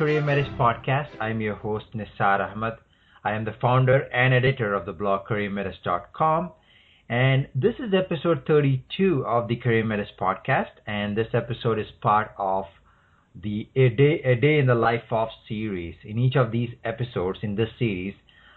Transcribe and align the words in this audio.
Career 0.00 0.22
Metis 0.22 0.48
podcast. 0.58 1.08
I'm 1.20 1.42
your 1.42 1.56
host, 1.56 1.84
Nisar 1.94 2.40
Ahmed. 2.40 2.72
I 3.22 3.32
am 3.32 3.44
the 3.44 3.52
founder 3.60 4.08
and 4.10 4.32
editor 4.32 4.72
of 4.72 4.86
the 4.86 4.94
blog 4.94 5.26
CareerMetis.com. 5.26 6.52
And 7.10 7.48
this 7.54 7.74
is 7.74 7.92
episode 7.92 8.44
32 8.46 9.26
of 9.26 9.46
the 9.46 9.56
Career 9.56 9.84
Metis 9.84 10.08
podcast. 10.18 10.70
And 10.86 11.18
this 11.18 11.26
episode 11.34 11.78
is 11.78 11.88
part 12.00 12.30
of 12.38 12.64
the 13.34 13.68
A 13.76 13.90
Day, 13.90 14.22
A 14.24 14.36
Day 14.36 14.58
in 14.58 14.66
the 14.68 14.74
Life 14.74 15.04
of 15.10 15.28
series. 15.46 15.96
In 16.02 16.18
each 16.18 16.34
of 16.34 16.50
these 16.50 16.70
episodes 16.82 17.40
in 17.42 17.56
this 17.56 17.68
series, 17.78 18.14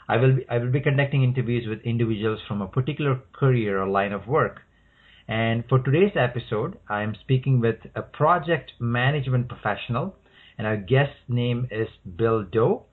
I 0.08 0.16
will 0.16 0.38
be, 0.38 0.45
I 0.50 0.59
will 0.59 0.72
be 0.72 0.80
conducting 0.80 1.25
interviews 1.25 1.67
with 1.67 1.81
individuals 1.81 2.39
from 2.48 2.62
a 2.62 2.70
particular 2.70 3.20
career 3.34 3.81
or 3.81 3.89
line 3.89 4.14
of 4.14 4.28
work. 4.28 4.62
And 5.28 5.66
for 5.67 5.80
today's 5.80 6.16
episode, 6.16 6.78
I 6.88 7.02
am 7.03 7.16
speaking 7.20 7.59
with 7.59 7.80
a 7.95 8.02
project 8.02 8.72
management 8.80 9.50
professional, 9.50 10.16
and 10.63 10.70
our 10.70 10.77
guest 10.77 11.12
name 11.27 11.67
is 11.72 11.90
Bill 12.16 12.44
Dow. 12.44 12.84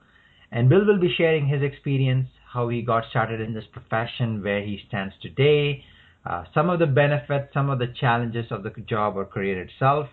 And 0.51 0.67
Bill 0.67 0.85
will 0.85 0.99
be 0.99 1.13
sharing 1.17 1.47
his 1.47 1.63
experience, 1.63 2.27
how 2.53 2.67
he 2.67 2.81
got 2.81 3.05
started 3.09 3.39
in 3.39 3.53
this 3.53 3.63
profession, 3.71 4.43
where 4.43 4.61
he 4.61 4.81
stands 4.89 5.13
today, 5.21 5.85
uh, 6.25 6.43
some 6.53 6.69
of 6.69 6.79
the 6.79 6.85
benefits, 6.85 7.53
some 7.53 7.69
of 7.69 7.79
the 7.79 7.87
challenges 7.97 8.47
of 8.51 8.63
the 8.63 8.71
job 8.89 9.15
or 9.15 9.23
career 9.23 9.61
itself. 9.61 10.07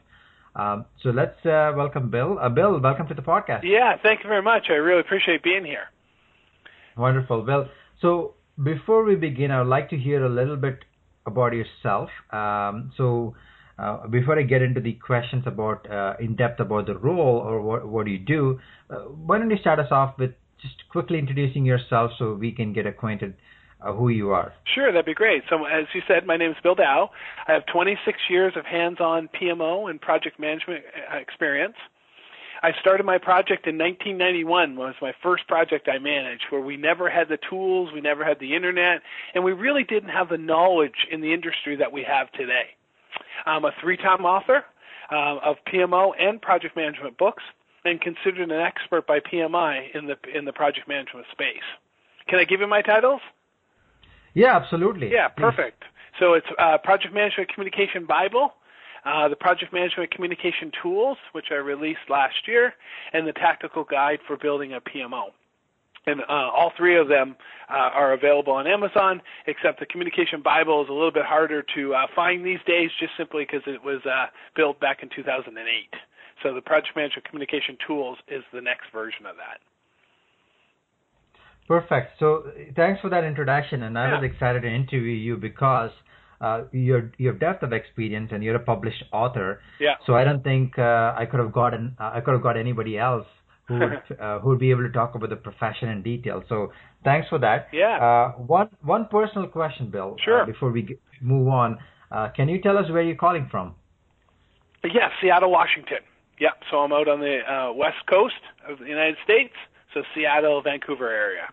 Um, 0.55 0.84
so 1.03 1.11
let's 1.11 1.45
uh, 1.45 1.73
welcome 1.77 2.11
Bill. 2.11 2.39
Uh, 2.41 2.48
Bill, 2.48 2.81
welcome 2.81 3.09
to 3.09 3.14
the 3.14 3.23
podcast. 3.23 3.62
Yeah, 3.64 3.97
thank 4.05 4.23
you 4.23 4.29
very 4.29 4.42
much. 4.42 4.67
I 4.69 4.75
really 4.75 5.01
appreciate 5.01 5.42
being 5.42 5.64
here. 5.64 5.89
Wonderful. 6.97 7.42
Bill. 7.42 7.67
so 8.01 8.34
before 8.62 9.03
we 9.03 9.17
begin, 9.17 9.51
I 9.51 9.59
would 9.59 9.69
like 9.69 9.91
to 9.91 9.97
hear 9.97 10.25
a 10.25 10.29
little 10.29 10.56
bit 10.56 10.84
about 11.27 11.55
yourself. 11.55 12.11
Um, 12.31 12.92
so 12.97 13.34
uh, 13.79 14.07
before 14.09 14.39
I 14.39 14.43
get 14.43 14.62
into 14.62 14.81
the 14.81 14.95
questions 14.95 15.45
about 15.47 15.89
uh, 15.91 16.15
in 16.19 16.34
depth 16.34 16.61
about 16.61 16.87
the 16.87 16.97
role 16.97 17.39
or 17.39 17.62
what 17.62 17.87
what 17.87 18.07
do 18.07 18.12
you 18.12 18.19
do, 18.19 18.59
uh, 18.91 19.01
why 19.27 19.39
don't 19.39 19.51
you 19.51 19.59
start 19.59 19.79
us 19.79 19.91
off 19.91 20.19
with 20.19 20.33
just 20.61 20.75
quickly 20.91 21.19
introducing 21.19 21.65
yourself 21.65 22.11
so 22.19 22.35
we 22.35 22.53
can 22.53 22.73
get 22.73 22.87
acquainted 22.87 23.35
uh, 23.81 23.93
who 23.93 24.09
you 24.09 24.31
are. 24.31 24.53
Sure, 24.75 24.91
that'd 24.91 25.07
be 25.07 25.15
great. 25.15 25.45
So, 25.48 25.65
as 25.65 25.87
you 25.95 26.03
said, 26.09 26.27
my 26.27 26.37
name 26.37 26.51
is 26.51 26.57
Bill 26.62 26.75
Dow. 26.75 27.11
I 27.47 27.53
have 27.53 27.65
26 27.67 28.19
years 28.29 28.55
of 28.57 28.65
hands-on 28.65 29.29
PMO 29.41 29.89
and 29.89 30.01
project 30.01 30.41
management 30.41 30.83
uh, 31.13 31.19
experience. 31.19 31.77
I 32.61 32.73
started 32.81 33.07
my 33.07 33.19
project 33.19 33.69
in 33.69 33.79
1991 33.79 34.75
was 34.75 34.97
my 35.01 35.13
first 35.23 35.47
project 35.47 35.89
I 35.89 35.98
managed 35.98 36.47
where 36.51 36.61
we 36.61 36.77
never 36.77 37.09
had 37.09 37.29
the 37.29 37.39
tools, 37.48 37.91
we 37.95 38.01
never 38.01 38.25
had 38.25 38.41
the 38.41 38.57
internet, 38.57 39.03
and 39.33 39.45
we 39.45 39.53
really 39.53 39.85
didn't 39.85 40.09
have 40.09 40.29
the 40.29 40.39
knowledge 40.39 41.07
in 41.09 41.20
the 41.20 41.33
industry 41.33 41.77
that 41.77 41.92
we 41.92 42.03
have 42.03 42.33
today. 42.33 42.75
I'm 43.47 43.64
a 43.64 43.72
three-time 43.81 44.25
author 44.25 44.64
uh, 45.11 45.39
of 45.44 45.56
PMO 45.72 46.12
and 46.19 46.41
project 46.41 46.77
management 46.77 47.19
books 47.19 47.42
and 47.84 48.00
considered 48.00 48.50
an 48.50 48.61
expert 48.61 49.06
by 49.06 49.20
PMI 49.20 49.95
in 49.95 50.06
the 50.06 50.17
in 50.34 50.45
the 50.45 50.53
project 50.53 50.89
management 50.89 51.27
space. 51.33 51.67
Can 52.28 52.39
I 52.39 52.45
give 52.45 52.61
you 52.61 52.67
my 52.67 52.83
titles? 52.83 53.20
Yeah, 54.34 54.55
absolutely. 54.56 55.11
Yeah, 55.11 55.28
perfect. 55.28 55.83
So 56.19 56.34
it's 56.34 56.47
uh, 56.58 56.78
Project 56.78 57.14
Management 57.14 57.53
Communication 57.53 58.05
Bible, 58.06 58.55
uh, 59.05 59.28
the 59.28 59.36
Project 59.36 59.73
Management 59.73 60.11
Communication 60.11 60.70
Tools, 60.83 61.17
which 61.33 61.47
I 61.50 61.55
released 61.55 62.00
last 62.08 62.47
year, 62.47 62.75
and 63.13 63.27
the 63.27 63.33
Tactical 63.33 63.84
Guide 63.84 64.18
for 64.27 64.36
Building 64.36 64.74
a 64.74 64.80
PMO. 64.80 65.30
And 66.07 66.20
uh, 66.23 66.33
all 66.33 66.73
three 66.77 66.98
of 66.98 67.09
them 67.09 67.36
uh, 67.69 67.75
are 67.75 68.13
available 68.14 68.53
on 68.53 68.67
Amazon, 68.67 69.20
except 69.47 69.81
the 69.81 69.86
Communication 69.86 70.41
Bible 70.42 70.83
is 70.83 70.89
a 70.89 70.92
little 70.92 71.13
bit 71.13 71.25
harder 71.25 71.64
to 71.75 71.95
uh, 71.95 72.07
find 72.14 72.45
these 72.45 72.61
days 72.67 72.91
just 72.98 73.13
simply 73.17 73.45
because 73.45 73.63
it 73.67 73.83
was 73.83 74.01
uh, 74.07 74.27
built 74.57 74.81
back 74.81 75.03
in 75.03 75.08
2008. 75.14 75.55
So 76.42 76.55
the 76.55 76.63
Project 76.63 76.97
Management 76.97 77.25
Communication 77.29 77.77
Tools 77.87 78.17
is 78.29 78.42
the 78.53 78.61
next 78.61 78.87
version 78.92 79.27
of 79.27 79.37
that. 79.37 79.58
Perfect. 81.67 82.19
So 82.19 82.45
thanks 82.77 83.01
for 83.03 83.11
that 83.11 83.25
introduction, 83.25 83.83
and 83.83 83.98
I 83.98 84.08
Yeah. 84.08 84.14
was 84.20 84.25
excited 84.25 84.63
to 84.63 84.69
interview 84.69 85.13
you 85.13 85.37
because 85.37 85.91
uh, 86.41 86.63
your 86.73 87.13
your 87.19 87.35
depth 87.35 87.63
of 87.63 87.73
experience 87.73 88.31
and 88.33 88.42
you're 88.42 88.57
a 88.57 88.61
published 88.61 89.05
author. 89.13 89.61
Yeah. 89.79 89.97
So 90.07 90.14
I 90.14 90.25
don't 90.25 90.42
think 90.42 90.79
uh, 90.79 91.14
I 91.17 91.27
could 91.27 91.41
have 91.41 91.53
gotten 91.53 91.97
uh, 92.01 92.13
I 92.14 92.20
could 92.20 92.33
have 92.33 92.42
got 92.42 92.57
anybody 92.57 92.97
else 92.97 93.27
who 93.68 93.79
would 93.79 94.02
uh, 94.20 94.39
who 94.40 94.48
would 94.51 94.58
be 94.58 94.70
able 94.70 94.83
to 94.83 94.90
talk 94.92 95.14
about 95.14 95.30
the 95.30 95.36
profession 95.36 95.89
in 95.90 96.02
detail. 96.02 96.42
So 96.48 96.73
thanks 97.05 97.29
for 97.29 97.39
that. 97.39 97.68
Yeah. 97.73 97.98
Uh, 97.98 98.33
one 98.40 98.68
one 98.83 99.06
personal 99.11 99.46
question, 99.48 99.90
Bill. 99.90 100.17
Sure. 100.24 100.42
Uh, 100.42 100.46
before 100.46 100.70
we 100.73 100.83
g- 100.83 100.96
move 101.20 101.48
on, 101.48 101.78
uh, 102.11 102.28
can 102.34 102.48
you 102.48 102.61
tell 102.61 102.77
us 102.78 102.90
where 102.90 103.02
you're 103.02 103.17
calling 103.17 103.46
from? 103.51 103.74
Yeah, 104.84 105.08
Seattle, 105.20 105.51
Washington. 105.51 105.98
Yeah, 106.40 106.51
so 106.70 106.78
I'm 106.78 106.92
out 106.92 107.08
on 107.08 107.18
the 107.20 107.39
uh, 107.40 107.73
west 107.73 107.96
coast 108.08 108.34
of 108.68 108.78
the 108.78 108.86
United 108.86 109.17
States, 109.24 109.52
so 109.92 110.02
Seattle, 110.14 110.62
Vancouver 110.62 111.08
area. 111.11 111.48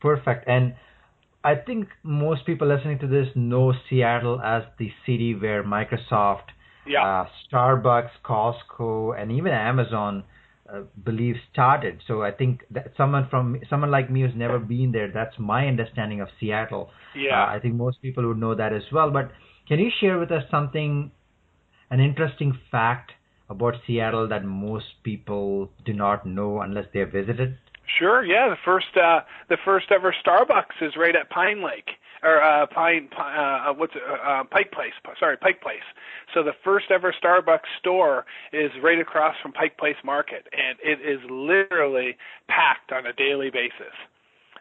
Perfect. 0.00 0.46
And 0.46 0.74
I 1.42 1.54
think 1.54 1.88
most 2.02 2.44
people 2.44 2.68
listening 2.68 2.98
to 2.98 3.06
this 3.06 3.28
know 3.34 3.72
Seattle 3.88 4.40
as 4.42 4.64
the 4.78 4.90
city 5.06 5.34
where 5.34 5.64
Microsoft, 5.64 6.48
Yeah. 6.86 7.04
uh, 7.22 7.26
Starbucks, 7.50 8.10
Costco, 8.22 9.18
and 9.18 9.32
even 9.32 9.52
Amazon 9.52 10.24
uh, 10.74 10.82
believe 11.04 11.36
started. 11.52 12.00
So 12.06 12.22
I 12.22 12.30
think 12.30 12.62
that 12.70 12.92
someone 12.96 13.28
from 13.30 13.60
someone 13.70 13.90
like 13.90 14.10
me 14.10 14.22
who's 14.22 14.34
never 14.34 14.58
been 14.58 14.92
there, 14.92 15.10
that's 15.12 15.38
my 15.38 15.66
understanding 15.66 16.20
of 16.20 16.28
Seattle. 16.40 16.90
Yeah. 17.14 17.42
Uh, 17.42 17.46
I 17.46 17.58
think 17.60 17.74
most 17.74 18.00
people 18.02 18.26
would 18.26 18.38
know 18.38 18.54
that 18.54 18.72
as 18.72 18.82
well. 18.92 19.10
But 19.10 19.30
can 19.68 19.78
you 19.78 19.90
share 20.00 20.18
with 20.18 20.30
us 20.30 20.42
something, 20.50 21.10
an 21.90 22.00
interesting 22.00 22.58
fact 22.70 23.12
about 23.48 23.74
Seattle 23.86 24.28
that 24.28 24.44
most 24.44 24.86
people 25.02 25.70
do 25.84 25.92
not 25.92 26.26
know 26.26 26.60
unless 26.60 26.86
they 26.92 27.00
have 27.00 27.12
visited? 27.12 27.56
Sure, 27.98 28.24
yeah. 28.24 28.48
The 28.48 28.56
first 28.64 28.96
uh 28.96 29.20
the 29.48 29.58
first 29.64 29.86
ever 29.90 30.14
Starbucks 30.26 30.82
is 30.82 30.94
right 30.96 31.14
at 31.14 31.30
Pine 31.30 31.62
Lake 31.62 31.90
or 32.24 32.42
uh 32.42 32.66
Pine 32.66 33.08
uh 33.16 33.72
what's 33.74 33.94
it, 33.94 34.02
uh, 34.08 34.14
uh 34.14 34.44
Pike 34.44 34.72
Place. 34.72 34.92
Sorry, 35.20 35.36
Pike 35.36 35.60
Place. 35.60 35.86
So 36.32 36.42
the 36.42 36.54
first 36.64 36.86
ever 36.90 37.14
Starbucks 37.22 37.70
store 37.78 38.24
is 38.52 38.70
right 38.82 38.98
across 38.98 39.36
from 39.42 39.52
Pike 39.52 39.78
Place 39.78 39.96
Market 40.04 40.48
and 40.52 40.78
it 40.82 41.00
is 41.06 41.20
literally 41.30 42.16
packed 42.48 42.92
on 42.92 43.06
a 43.06 43.12
daily 43.12 43.50
basis. 43.50 43.94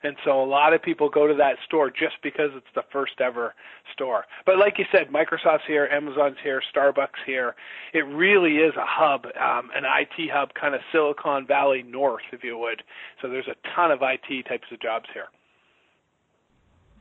And 0.03 0.18
so 0.25 0.44
a 0.44 0.46
lot 0.46 0.73
of 0.73 0.81
people 0.81 1.09
go 1.09 1.28
to 1.28 1.34
that 1.35 1.56
store 1.66 1.90
just 1.90 2.16
because 2.22 2.52
it's 2.56 2.68
the 2.75 2.84
first 2.91 3.13
ever 3.22 3.56
store. 3.94 4.25
But 4.46 4.57
like 4.57 4.78
you 4.78 4.85
said, 4.91 5.07
Microsoft's 5.07 5.63
here, 5.66 5.88
Amazon's 5.91 6.35
here, 6.44 6.62
Starbucks 6.75 7.23
here. 7.25 7.56
It 7.94 8.06
really 8.07 8.57
is 8.57 8.73
a 8.75 8.85
hub, 8.85 9.25
um, 9.40 9.69
an 9.73 9.84
IT 9.85 10.29
hub, 10.31 10.53
kind 10.59 10.75
of 10.75 10.81
Silicon 10.91 11.47
Valley 11.47 11.84
North, 11.84 12.23
if 12.34 12.44
you 12.44 12.57
would. 12.57 12.84
So 13.22 13.29
there's 13.29 13.47
a 13.47 13.56
ton 13.73 13.91
of 13.91 14.00
IT 14.02 14.44
types 14.46 14.68
of 14.72 14.81
jobs 14.81 15.06
here. 15.13 15.28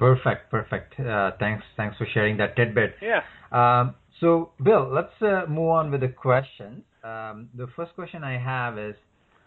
Perfect, 0.02 0.50
perfect. 0.50 0.98
Uh, 0.98 1.30
thanks, 1.38 1.62
thanks 1.76 1.96
for 1.96 2.08
sharing 2.12 2.36
that 2.38 2.56
tidbit. 2.56 2.96
Yeah. 3.00 3.20
Um, 3.52 3.94
so, 4.18 4.50
Bill, 4.60 4.90
let's 4.92 5.12
uh, 5.20 5.48
move 5.48 5.68
on 5.68 5.92
with 5.92 6.00
the 6.00 6.08
questions. 6.08 6.82
Um, 7.04 7.48
the 7.56 7.68
first 7.76 7.94
question 7.94 8.24
I 8.24 8.36
have 8.36 8.78
is, 8.78 8.96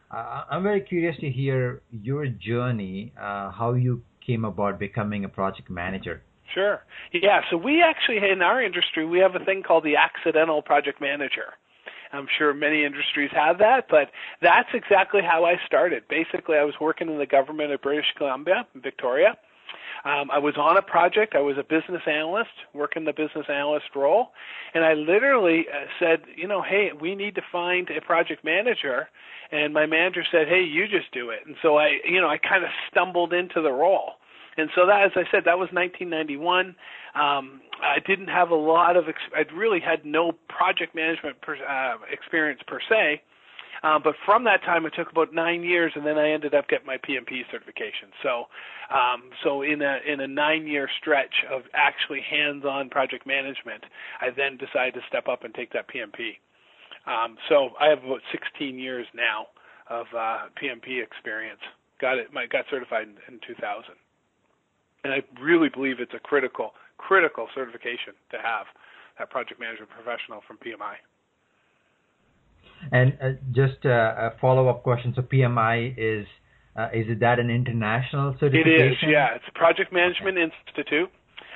uh, 0.10 0.44
I'm 0.50 0.64
very 0.64 0.80
curious 0.80 1.18
to 1.20 1.30
hear 1.30 1.82
your 1.92 2.28
journey, 2.28 3.12
uh, 3.20 3.52
how 3.52 3.74
you 3.74 4.02
came 4.26 4.46
about 4.46 4.80
becoming 4.80 5.26
a 5.26 5.28
project 5.28 5.70
manager. 5.70 6.22
Sure. 6.54 6.84
Yeah, 7.12 7.42
so 7.52 7.58
we 7.58 7.84
actually 7.84 8.20
in 8.32 8.42
our 8.42 8.64
industry 8.64 9.06
we 9.06 9.20
have 9.20 9.36
a 9.36 9.44
thing 9.44 9.62
called 9.62 9.84
the 9.84 9.98
accidental 9.98 10.62
project 10.62 11.02
manager. 11.02 11.52
I'm 12.14 12.28
sure 12.38 12.54
many 12.54 12.86
industries 12.86 13.32
have 13.34 13.58
that, 13.58 13.88
but 13.90 14.08
that's 14.42 14.70
exactly 14.74 15.20
how 15.22 15.44
I 15.44 15.56
started. 15.66 16.04
Basically, 16.10 16.56
I 16.56 16.64
was 16.64 16.76
working 16.80 17.10
in 17.10 17.18
the 17.18 17.26
government 17.26 17.74
of 17.74 17.82
British 17.82 18.06
Columbia, 18.18 18.66
Victoria. 18.76 19.36
Um, 20.06 20.30
I 20.32 20.38
was 20.38 20.56
on 20.56 20.78
a 20.78 20.84
project. 20.84 21.34
I 21.36 21.42
was 21.42 21.58
a 21.58 21.64
business 21.64 22.04
analyst, 22.06 22.52
working 22.74 23.06
the 23.06 23.14
business 23.14 23.48
analyst 23.50 23.88
role, 23.96 24.30
and 24.76 24.86
I 24.86 24.94
literally 24.94 25.66
uh, 25.68 25.86
said, 26.00 26.22
you 26.36 26.48
know, 26.48 26.62
hey, 26.62 26.92
we 27.00 27.16
need 27.16 27.34
to 27.36 27.42
find 27.52 27.90
a 27.90 28.00
project 28.02 28.46
manager. 28.46 29.10
And 29.52 29.74
my 29.74 29.88
manager 29.88 30.24
said, 30.32 30.48
hey, 30.48 30.62
you 30.62 30.88
just 30.88 31.12
do 31.12 31.30
it. 31.32 31.40
And 31.46 31.56
so 31.62 31.78
I, 31.78 32.00
you 32.08 32.22
know, 32.22 32.28
I 32.30 32.38
kind 32.38 32.64
of 32.64 32.70
stumbled 32.92 33.34
into 33.34 33.62
the 33.62 33.72
role. 33.72 34.14
And 34.58 34.70
so 34.76 34.86
that, 34.86 35.04
as 35.04 35.12
I 35.16 35.24
said, 35.32 35.44
that 35.46 35.58
was 35.58 35.70
1991. 35.72 36.76
Um, 37.16 37.62
I 37.82 38.00
didn't 38.06 38.28
have 38.28 38.52
a 38.52 38.56
lot 38.56 38.96
of, 38.98 39.10
ex- 39.10 39.20
I'd 39.36 39.52
really 39.52 39.80
had 39.80 40.06
no 40.06 40.34
project 40.50 40.96
management 40.96 41.42
per, 41.42 41.56
uh, 41.56 41.98
experience 42.12 42.62
per 42.68 42.80
se. 42.88 43.22
Um, 43.84 44.02
but 44.04 44.16
from 44.26 44.44
that 44.46 44.64
time, 44.64 44.86
it 44.86 44.94
took 44.96 45.12
about 45.12 45.34
nine 45.34 45.64
years, 45.64 45.92
and 45.96 46.06
then 46.06 46.18
I 46.18 46.32
ended 46.32 46.54
up 46.54 46.68
getting 46.68 46.86
my 46.88 46.98
PMP 46.98 47.42
certification. 47.52 48.10
So, 48.24 48.46
um, 48.94 49.30
so 49.44 49.62
in 49.62 49.82
a 49.82 50.00
in 50.08 50.22
a 50.22 50.28
nine-year 50.28 50.90
stretch 51.00 51.34
of 51.52 51.64
actually 51.74 52.22
hands-on 52.22 52.90
project 52.90 53.26
management, 53.26 53.84
I 54.22 54.30
then 54.36 54.58
decided 54.58 54.94
to 54.96 55.02
step 55.08 55.28
up 55.28 55.44
and 55.44 55.54
take 55.54 55.74
that 55.74 55.88
PMP. 55.88 56.38
Um, 57.06 57.38
so 57.50 57.70
I 57.80 57.88
have 57.88 58.04
about 58.04 58.22
16 58.32 58.80
years 58.80 59.06
now 59.14 59.48
of 59.90 60.08
uh, 60.18 60.50
PMP 60.62 61.04
experience. 61.04 61.62
Got 62.02 62.18
it. 62.18 62.34
My 62.34 62.48
got 62.48 62.66
certified 62.70 63.08
in, 63.08 63.36
in 63.36 63.40
2000, 63.46 63.94
and 65.04 65.14
I 65.14 65.22
really 65.40 65.70
believe 65.70 66.00
it's 66.00 66.14
a 66.14 66.20
critical 66.20 66.72
critical 66.98 67.48
certification 67.54 68.16
to 68.32 68.38
have 68.38 68.66
that 69.20 69.30
project 69.30 69.60
management 69.60 69.92
professional 69.92 70.42
from 70.48 70.58
PMI. 70.58 70.96
And 72.92 73.18
uh, 73.22 73.30
just 73.52 73.86
uh, 73.86 73.90
a 73.90 74.34
follow-up 74.40 74.84
question. 74.84 75.14
So 75.16 75.22
PMI 75.22 75.94
is 75.98 76.28
uh, 76.76 76.90
is 76.94 77.06
it 77.08 77.20
that 77.22 77.40
an 77.40 77.50
international 77.50 78.36
certification? 78.40 78.70
It 78.70 78.92
is. 78.92 78.98
Yeah, 79.08 79.36
it's 79.36 79.46
Project 79.56 79.94
Management 79.94 80.38
Institute. 80.38 81.10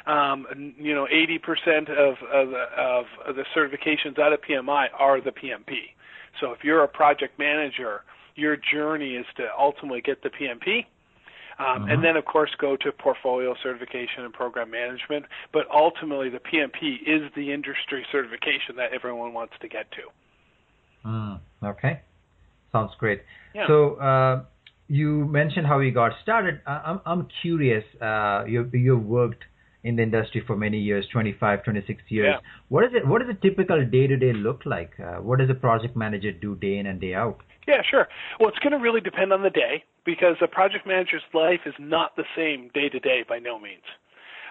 Um, 0.07 0.73
you 0.79 0.95
know, 0.95 1.07
80% 1.13 1.89
of, 1.89 2.15
of, 2.33 2.53
of, 2.53 3.35
the 3.35 3.43
certifications 3.55 4.17
out 4.17 4.33
of 4.33 4.39
PMI 4.41 4.87
are 4.97 5.21
the 5.21 5.31
PMP. 5.31 5.91
So 6.39 6.51
if 6.51 6.63
you're 6.63 6.83
a 6.83 6.87
project 6.87 7.37
manager, 7.37 8.03
your 8.35 8.55
journey 8.55 9.15
is 9.15 9.25
to 9.35 9.47
ultimately 9.57 10.01
get 10.01 10.23
the 10.23 10.29
PMP. 10.29 10.85
Um, 11.59 11.81
mm-hmm. 11.81 11.91
And 11.91 12.03
then, 12.03 12.15
of 12.15 12.25
course, 12.25 12.49
go 12.57 12.77
to 12.77 12.91
portfolio 12.93 13.53
certification 13.61 14.23
and 14.23 14.33
program 14.33 14.71
management. 14.71 15.25
But 15.51 15.63
ultimately, 15.69 16.29
the 16.29 16.39
PMP 16.39 17.01
is 17.05 17.29
the 17.35 17.51
industry 17.51 18.05
certification 18.09 18.77
that 18.77 18.93
everyone 18.93 19.33
wants 19.33 19.53
to 19.61 19.67
get 19.67 19.91
to. 19.91 20.03
Mm, 21.05 21.39
okay, 21.63 22.01
sounds 22.71 22.91
great. 22.99 23.21
Yeah. 23.53 23.67
So 23.67 23.95
uh, 23.95 24.43
you 24.87 25.25
mentioned 25.25 25.67
how 25.67 25.79
you 25.79 25.91
got 25.91 26.11
started. 26.21 26.61
I'm 26.65 26.99
I'm 27.05 27.27
curious. 27.41 27.83
Uh, 28.01 28.43
you 28.47 28.69
you've 28.73 29.05
worked 29.05 29.43
in 29.83 29.95
the 29.95 30.03
industry 30.03 30.43
for 30.45 30.55
many 30.57 30.77
years 30.77 31.05
25 31.11 31.63
26 31.63 32.03
years 32.09 32.27
yeah. 32.27 32.39
what 32.67 32.83
is 32.83 32.91
it 32.93 33.07
what 33.07 33.21
does 33.21 33.29
a 33.29 33.41
typical 33.41 33.85
day 33.85 34.07
to 34.07 34.17
day 34.17 34.33
look 34.33 34.61
like 34.65 34.91
uh, 34.99 35.15
what 35.21 35.39
does 35.39 35.49
a 35.49 35.53
project 35.53 35.95
manager 35.95 36.31
do 36.31 36.55
day 36.55 36.77
in 36.77 36.85
and 36.87 36.99
day 36.99 37.13
out 37.13 37.37
yeah 37.67 37.81
sure 37.89 38.07
well 38.39 38.49
it's 38.49 38.59
going 38.59 38.73
to 38.73 38.77
really 38.77 38.99
depend 38.99 39.31
on 39.31 39.41
the 39.41 39.49
day 39.49 39.83
because 40.05 40.35
a 40.41 40.47
project 40.47 40.85
manager's 40.85 41.21
life 41.33 41.61
is 41.65 41.73
not 41.79 42.15
the 42.17 42.25
same 42.35 42.69
day 42.73 42.89
to 42.89 42.99
day 42.99 43.23
by 43.27 43.39
no 43.39 43.57
means 43.57 43.83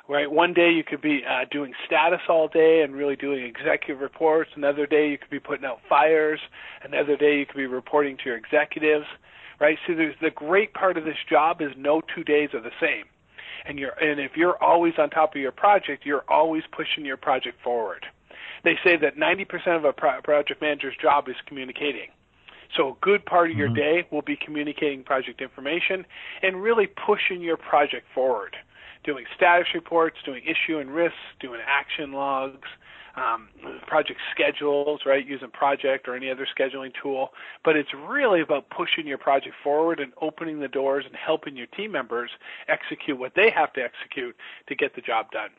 right 0.09 0.31
one 0.31 0.55
day 0.55 0.71
you 0.71 0.85
could 0.85 1.01
be 1.03 1.23
uh, 1.29 1.45
doing 1.51 1.73
status 1.87 2.21
all 2.29 2.49
day 2.49 2.83
and 2.83 2.95
really 2.95 3.17
doing 3.17 3.45
executive 3.45 4.01
reports 4.01 4.51
another 4.57 4.87
day 4.87 5.11
you 5.11 5.19
could 5.19 5.31
be 5.31 5.41
putting 5.41 5.65
out 5.65 5.81
fires 5.89 6.41
another 6.83 7.17
day 7.17 7.39
you 7.39 7.47
could 7.47 7.57
be 7.57 7.67
reporting 7.67 8.17
to 8.17 8.25
your 8.27 8.37
executives 8.37 9.07
right 9.61 9.79
so 9.87 9.95
there's 9.95 10.17
the 10.21 10.31
great 10.31 10.75
part 10.75 10.97
of 10.97 11.05
this 11.05 11.19
job 11.29 11.61
is 11.61 11.71
no 11.77 12.01
two 12.15 12.25
days 12.25 12.51
are 12.55 12.63
the 12.63 12.71
same 12.81 13.05
and 13.69 13.79
you're 13.79 13.93
and 14.01 14.19
if 14.19 14.33
you're 14.37 14.61
always 14.63 14.95
on 14.99 15.11
top 15.11 15.35
of 15.35 15.41
your 15.41 15.53
project, 15.53 16.05
you're 16.05 16.25
always 16.29 16.63
pushing 16.73 17.05
your 17.05 17.17
project 17.17 17.61
forward. 17.63 18.07
They 18.65 18.75
say 18.83 18.97
that 18.97 19.17
90% 19.17 19.77
of 19.77 19.85
a 19.85 19.93
pro- 19.93 20.21
project 20.21 20.61
manager's 20.61 20.97
job 21.01 21.29
is 21.29 21.37
communicating. 21.47 22.09
So 22.77 22.91
a 22.91 22.95
good 23.01 23.25
part 23.25 23.51
of 23.51 23.57
your 23.57 23.69
mm-hmm. 23.69 23.77
day 23.77 24.09
will 24.11 24.23
be 24.23 24.37
communicating 24.37 25.05
project 25.05 25.41
information 25.41 26.05
and 26.43 26.61
really 26.61 26.87
pushing 26.87 27.41
your 27.41 27.57
project 27.57 28.07
forward, 28.15 28.57
doing 29.05 29.25
status 29.37 29.69
reports, 29.75 30.17
doing 30.25 30.43
issue 30.45 30.79
and 30.79 30.91
risks, 30.91 31.17
doing 31.41 31.61
action 31.67 32.13
logs, 32.13 32.69
um, 33.17 33.49
project 33.87 34.21
schedules, 34.33 35.01
right, 35.05 35.27
using 35.27 35.51
project 35.51 36.09
or 36.09 36.15
any 36.15 36.31
other 36.31 36.47
scheduling 36.59 36.93
tool. 37.03 37.31
But 37.65 37.77
it's 37.77 37.91
really 38.09 38.41
about 38.41 38.71
pushing 38.71 39.07
your 39.07 39.19
project 39.19 39.55
forward 39.63 40.01
and 40.01 40.13
opening 40.21 40.61
the 40.61 40.69
doors 40.69 41.05
and 41.07 41.15
helping 41.17 41.57
your 41.57 41.67
team 41.67 41.93
members 41.93 42.31
execute 42.69 43.19
what 43.19 43.33
they 43.35 43.51
have 43.51 43.73
to 43.75 43.83
execute 43.83 44.37
to 44.69 44.75
get 44.75 44.95
the 44.95 45.01
job 45.01 45.27
done. 45.31 45.51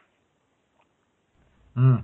Mm. 1.77 2.03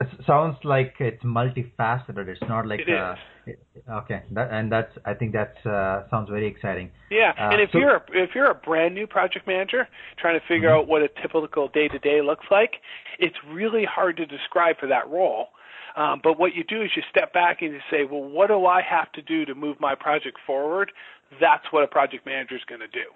It 0.00 0.08
sounds 0.26 0.56
like 0.64 0.94
it's 1.00 1.22
multifaceted. 1.24 2.28
It's 2.28 2.40
not 2.42 2.66
like 2.66 2.80
it 2.80 2.94
uh, 2.94 3.14
it, 3.46 3.58
okay, 3.90 4.22
that, 4.32 4.50
and 4.50 4.70
that's 4.70 4.92
I 5.04 5.14
think 5.14 5.32
that 5.32 5.54
uh, 5.64 6.08
sounds 6.10 6.28
very 6.28 6.46
exciting. 6.46 6.90
Yeah, 7.10 7.32
uh, 7.38 7.50
and 7.50 7.60
if 7.60 7.70
so, 7.72 7.78
you're 7.78 7.96
a, 7.96 8.02
if 8.12 8.30
you're 8.34 8.50
a 8.50 8.54
brand 8.54 8.94
new 8.94 9.06
project 9.06 9.46
manager 9.46 9.88
trying 10.18 10.38
to 10.38 10.46
figure 10.46 10.68
mm-hmm. 10.68 10.80
out 10.80 10.88
what 10.88 11.02
a 11.02 11.08
typical 11.22 11.68
day 11.68 11.88
to 11.88 11.98
day 11.98 12.20
looks 12.22 12.44
like, 12.50 12.74
it's 13.18 13.36
really 13.48 13.84
hard 13.84 14.16
to 14.18 14.26
describe 14.26 14.76
for 14.78 14.86
that 14.88 15.08
role. 15.08 15.48
Um, 15.96 16.20
but 16.22 16.38
what 16.38 16.54
you 16.54 16.62
do 16.62 16.82
is 16.82 16.90
you 16.94 17.02
step 17.10 17.32
back 17.32 17.62
and 17.62 17.72
you 17.72 17.80
say, 17.90 18.04
well, 18.10 18.22
what 18.22 18.48
do 18.48 18.66
I 18.66 18.80
have 18.82 19.10
to 19.12 19.22
do 19.22 19.44
to 19.44 19.54
move 19.54 19.76
my 19.80 19.94
project 19.94 20.38
forward? 20.46 20.92
That's 21.40 21.64
what 21.70 21.82
a 21.82 21.88
project 21.88 22.26
manager 22.26 22.56
is 22.56 22.62
going 22.68 22.80
to 22.80 22.88
do. 22.88 23.10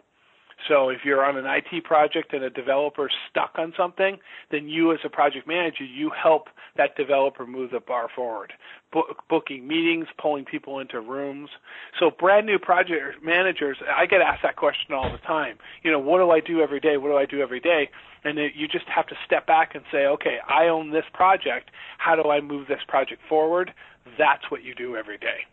So 0.68 0.88
if 0.88 1.00
you're 1.04 1.24
on 1.24 1.36
an 1.36 1.44
IT 1.46 1.84
project 1.84 2.32
and 2.32 2.44
a 2.44 2.50
developer 2.50 3.10
stuck 3.30 3.52
on 3.56 3.72
something, 3.76 4.18
then 4.50 4.68
you 4.68 4.92
as 4.92 5.00
a 5.04 5.08
project 5.08 5.46
manager, 5.46 5.84
you 5.84 6.10
help 6.10 6.48
that 6.76 6.96
developer 6.96 7.46
move 7.46 7.70
the 7.70 7.80
bar 7.80 8.08
forward. 8.14 8.52
Book, 8.92 9.24
booking 9.28 9.66
meetings, 9.66 10.06
pulling 10.18 10.44
people 10.44 10.78
into 10.78 11.00
rooms. 11.00 11.50
So 11.98 12.10
brand 12.10 12.46
new 12.46 12.58
project 12.58 13.22
managers, 13.22 13.78
I 13.94 14.06
get 14.06 14.20
asked 14.20 14.42
that 14.42 14.56
question 14.56 14.94
all 14.94 15.10
the 15.10 15.18
time. 15.18 15.58
You 15.82 15.90
know, 15.90 15.98
what 15.98 16.18
do 16.18 16.30
I 16.30 16.40
do 16.40 16.60
every 16.60 16.80
day? 16.80 16.96
What 16.96 17.08
do 17.08 17.16
I 17.16 17.26
do 17.26 17.40
every 17.40 17.60
day? 17.60 17.90
And 18.24 18.38
it, 18.38 18.52
you 18.54 18.66
just 18.66 18.86
have 18.86 19.06
to 19.08 19.14
step 19.26 19.46
back 19.46 19.74
and 19.74 19.84
say, 19.92 20.06
okay, 20.06 20.38
I 20.48 20.68
own 20.68 20.90
this 20.90 21.04
project. 21.12 21.70
How 21.98 22.16
do 22.16 22.30
I 22.30 22.40
move 22.40 22.68
this 22.68 22.80
project 22.88 23.20
forward? 23.28 23.72
That's 24.18 24.50
what 24.50 24.62
you 24.62 24.74
do 24.74 24.96
every 24.96 25.18
day. 25.18 25.44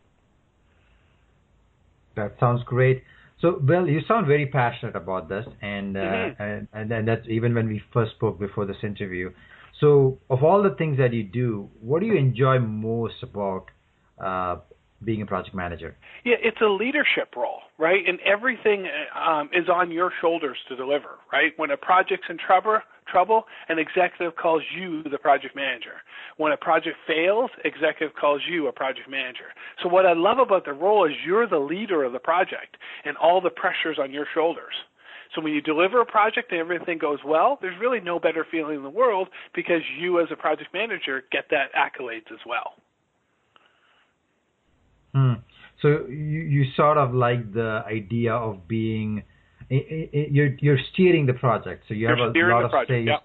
That 2.15 2.35
sounds 2.39 2.63
great. 2.63 3.03
So, 3.41 3.53
Bill, 3.53 3.87
you 3.87 4.01
sound 4.07 4.27
very 4.27 4.45
passionate 4.45 4.95
about 4.95 5.27
this, 5.27 5.45
and, 5.61 5.97
uh, 5.97 5.99
mm-hmm. 5.99 6.43
and 6.43 6.67
and 6.73 6.91
and 6.91 7.07
that's 7.07 7.27
even 7.27 7.55
when 7.55 7.67
we 7.67 7.81
first 7.91 8.11
spoke 8.11 8.39
before 8.39 8.65
this 8.65 8.77
interview. 8.83 9.31
So, 9.79 10.19
of 10.29 10.43
all 10.43 10.61
the 10.61 10.75
things 10.75 10.97
that 10.99 11.11
you 11.11 11.23
do, 11.23 11.69
what 11.81 12.01
do 12.01 12.05
you 12.05 12.15
enjoy 12.15 12.59
most 12.59 13.23
about 13.23 13.65
uh, 14.23 14.57
being 15.03 15.21
a 15.21 15.25
project 15.25 15.55
manager? 15.55 15.95
Yeah, 16.23 16.35
it's 16.41 16.61
a 16.61 16.67
leadership 16.67 17.35
role, 17.35 17.59
right? 17.77 18.01
And 18.07 18.19
everything 18.21 18.87
um, 19.15 19.49
is 19.53 19.69
on 19.69 19.91
your 19.91 20.11
shoulders 20.21 20.57
to 20.69 20.75
deliver, 20.75 21.19
right? 21.31 21.53
When 21.57 21.71
a 21.71 21.77
project's 21.77 22.27
in 22.29 22.37
trouble, 22.37 22.79
trouble, 23.07 23.43
an 23.69 23.79
executive 23.79 24.35
calls 24.35 24.61
you 24.75 25.03
the 25.03 25.17
project 25.17 25.55
manager. 25.55 26.01
When 26.37 26.51
a 26.51 26.57
project 26.57 26.97
fails, 27.05 27.49
executive 27.65 28.15
calls 28.15 28.41
you 28.49 28.67
a 28.67 28.71
project 28.71 29.09
manager. 29.09 29.51
So 29.83 29.89
what 29.89 30.05
I 30.05 30.13
love 30.13 30.39
about 30.39 30.65
the 30.65 30.73
role 30.73 31.05
is 31.05 31.13
you're 31.25 31.47
the 31.47 31.59
leader 31.59 32.03
of 32.03 32.13
the 32.13 32.19
project 32.19 32.77
and 33.05 33.17
all 33.17 33.41
the 33.41 33.49
pressure's 33.49 33.99
on 33.99 34.11
your 34.11 34.25
shoulders. 34.33 34.73
So 35.35 35.41
when 35.41 35.53
you 35.53 35.61
deliver 35.61 36.01
a 36.01 36.05
project 36.05 36.51
and 36.51 36.59
everything 36.59 36.97
goes 36.97 37.19
well, 37.25 37.57
there's 37.61 37.79
really 37.79 38.01
no 38.01 38.19
better 38.19 38.45
feeling 38.49 38.77
in 38.77 38.83
the 38.83 38.89
world 38.89 39.29
because 39.55 39.81
you 39.97 40.19
as 40.19 40.27
a 40.31 40.35
project 40.35 40.73
manager 40.73 41.23
get 41.31 41.45
that 41.51 41.71
accolades 41.73 42.31
as 42.31 42.39
well. 42.45 42.73
Hmm. 45.13 45.33
So 45.81 46.05
you, 46.07 46.41
you 46.41 46.65
sort 46.75 46.97
of 46.97 47.13
like 47.13 47.53
the 47.53 47.83
idea 47.87 48.33
of 48.33 48.67
being 48.67 49.23
you're 49.69 50.55
you're 50.59 50.79
steering 50.93 51.25
the 51.25 51.33
project, 51.33 51.85
so 51.87 51.93
you 51.93 52.01
you're 52.01 52.17
have 52.17 52.35
a 52.35 52.39
lot 52.39 52.65
of 52.65 52.71
project, 52.71 52.89
say. 52.89 53.01
Yeah. 53.03 53.17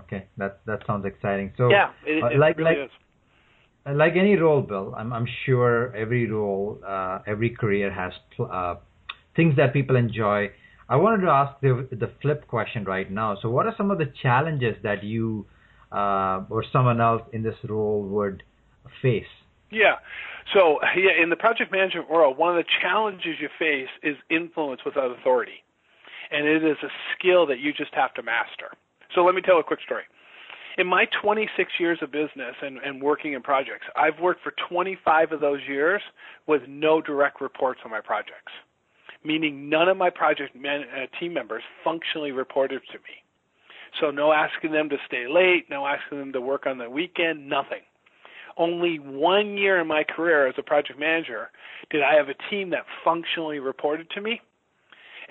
Okay, 0.00 0.26
that 0.36 0.60
that 0.66 0.80
sounds 0.86 1.06
exciting. 1.06 1.52
So 1.56 1.70
yeah, 1.70 1.92
it, 2.04 2.22
uh, 2.22 2.38
like 2.38 2.58
really 2.58 2.70
like 2.70 2.78
is. 2.86 2.90
Uh, 3.86 3.94
like 3.94 4.12
any 4.16 4.36
role, 4.36 4.62
Bill, 4.62 4.94
I'm 4.96 5.12
I'm 5.12 5.26
sure 5.46 5.94
every 5.94 6.28
role, 6.28 6.80
uh, 6.86 7.20
every 7.26 7.50
career 7.50 7.92
has 7.92 8.12
uh, 8.38 8.74
things 9.36 9.56
that 9.56 9.72
people 9.72 9.96
enjoy. 9.96 10.50
I 10.88 10.96
wanted 10.96 11.24
to 11.24 11.30
ask 11.30 11.60
the 11.60 11.88
the 11.92 12.10
flip 12.20 12.48
question 12.48 12.84
right 12.84 13.10
now. 13.10 13.36
So, 13.40 13.48
what 13.48 13.66
are 13.66 13.74
some 13.76 13.90
of 13.90 13.98
the 13.98 14.12
challenges 14.22 14.76
that 14.82 15.04
you 15.04 15.46
uh, 15.92 16.42
or 16.50 16.64
someone 16.72 17.00
else 17.00 17.22
in 17.32 17.42
this 17.42 17.56
role 17.68 18.02
would 18.02 18.42
face? 19.02 19.32
Yeah. 19.70 19.96
So, 20.52 20.80
yeah, 20.96 21.22
in 21.22 21.30
the 21.30 21.36
project 21.36 21.72
management 21.72 22.10
world, 22.10 22.36
one 22.36 22.56
of 22.56 22.56
the 22.56 22.68
challenges 22.82 23.36
you 23.40 23.48
face 23.58 23.88
is 24.02 24.16
influence 24.30 24.80
without 24.84 25.16
authority. 25.16 25.62
And 26.30 26.46
it 26.46 26.64
is 26.64 26.76
a 26.82 26.88
skill 27.14 27.46
that 27.46 27.58
you 27.58 27.72
just 27.72 27.94
have 27.94 28.14
to 28.14 28.22
master. 28.22 28.70
So, 29.14 29.24
let 29.24 29.34
me 29.34 29.42
tell 29.42 29.58
a 29.58 29.62
quick 29.64 29.80
story. 29.84 30.04
In 30.78 30.86
my 30.86 31.06
26 31.22 31.72
years 31.78 31.98
of 32.00 32.12
business 32.12 32.54
and, 32.62 32.78
and 32.78 33.02
working 33.02 33.32
in 33.32 33.42
projects, 33.42 33.86
I've 33.96 34.18
worked 34.20 34.42
for 34.42 34.52
25 34.68 35.32
of 35.32 35.40
those 35.40 35.60
years 35.68 36.00
with 36.46 36.62
no 36.68 37.00
direct 37.00 37.40
reports 37.40 37.80
on 37.84 37.90
my 37.90 38.00
projects, 38.00 38.52
meaning 39.24 39.68
none 39.68 39.88
of 39.88 39.96
my 39.96 40.10
project 40.10 40.54
man, 40.56 40.82
uh, 40.82 41.06
team 41.18 41.34
members 41.34 41.62
functionally 41.84 42.32
reported 42.32 42.82
to 42.92 42.98
me. 42.98 43.22
So, 44.00 44.10
no 44.10 44.32
asking 44.32 44.72
them 44.72 44.88
to 44.88 44.96
stay 45.06 45.26
late, 45.28 45.66
no 45.68 45.86
asking 45.86 46.18
them 46.18 46.32
to 46.32 46.40
work 46.40 46.66
on 46.66 46.78
the 46.78 46.88
weekend, 46.88 47.48
nothing 47.48 47.82
only 48.60 48.98
one 48.98 49.56
year 49.56 49.80
in 49.80 49.88
my 49.88 50.04
career 50.04 50.46
as 50.46 50.54
a 50.58 50.62
project 50.62 51.00
manager 51.00 51.50
did 51.90 52.02
I 52.02 52.14
have 52.14 52.28
a 52.28 52.50
team 52.50 52.70
that 52.70 52.84
functionally 53.02 53.58
reported 53.58 54.08
to 54.10 54.20
me. 54.20 54.40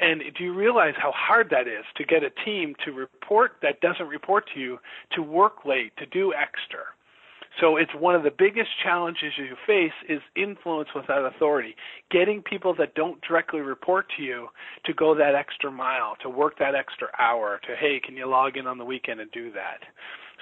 And 0.02 0.22
do 0.38 0.44
you 0.44 0.54
realize 0.54 0.94
how 0.98 1.12
hard 1.16 1.50
that 1.52 1.68
is 1.68 1.86
to 1.98 2.04
get 2.06 2.24
a 2.24 2.32
team 2.44 2.74
to 2.86 2.92
report 2.92 3.54
that 3.62 3.82
doesn't 3.82 4.08
report 4.08 4.46
to 4.54 4.60
you, 4.60 4.80
to 5.12 5.22
work 5.22 5.66
late, 5.66 5.96
to 5.98 6.06
do 6.06 6.34
extra? 6.34 6.80
So 7.60 7.76
it's 7.76 7.92
one 8.00 8.16
of 8.16 8.24
the 8.24 8.32
biggest 8.36 8.70
challenges 8.82 9.34
you 9.38 9.56
face 9.68 9.92
is 10.08 10.22
influence 10.36 10.90
without 10.96 11.26
authority. 11.26 11.76
Getting 12.10 12.42
people 12.42 12.74
that 12.78 12.96
don't 12.96 13.20
directly 13.22 13.60
report 13.60 14.06
to 14.16 14.24
you 14.24 14.48
to 14.86 14.94
go 14.94 15.14
that 15.16 15.36
extra 15.36 15.70
mile, 15.70 16.16
to 16.22 16.30
work 16.30 16.58
that 16.60 16.76
extra 16.76 17.10
hour, 17.20 17.60
to 17.68 17.76
hey, 17.76 18.00
can 18.04 18.16
you 18.16 18.28
log 18.28 18.56
in 18.56 18.68
on 18.68 18.78
the 18.78 18.86
weekend 18.86 19.20
and 19.20 19.32
do 19.32 19.52
that? 19.52 19.80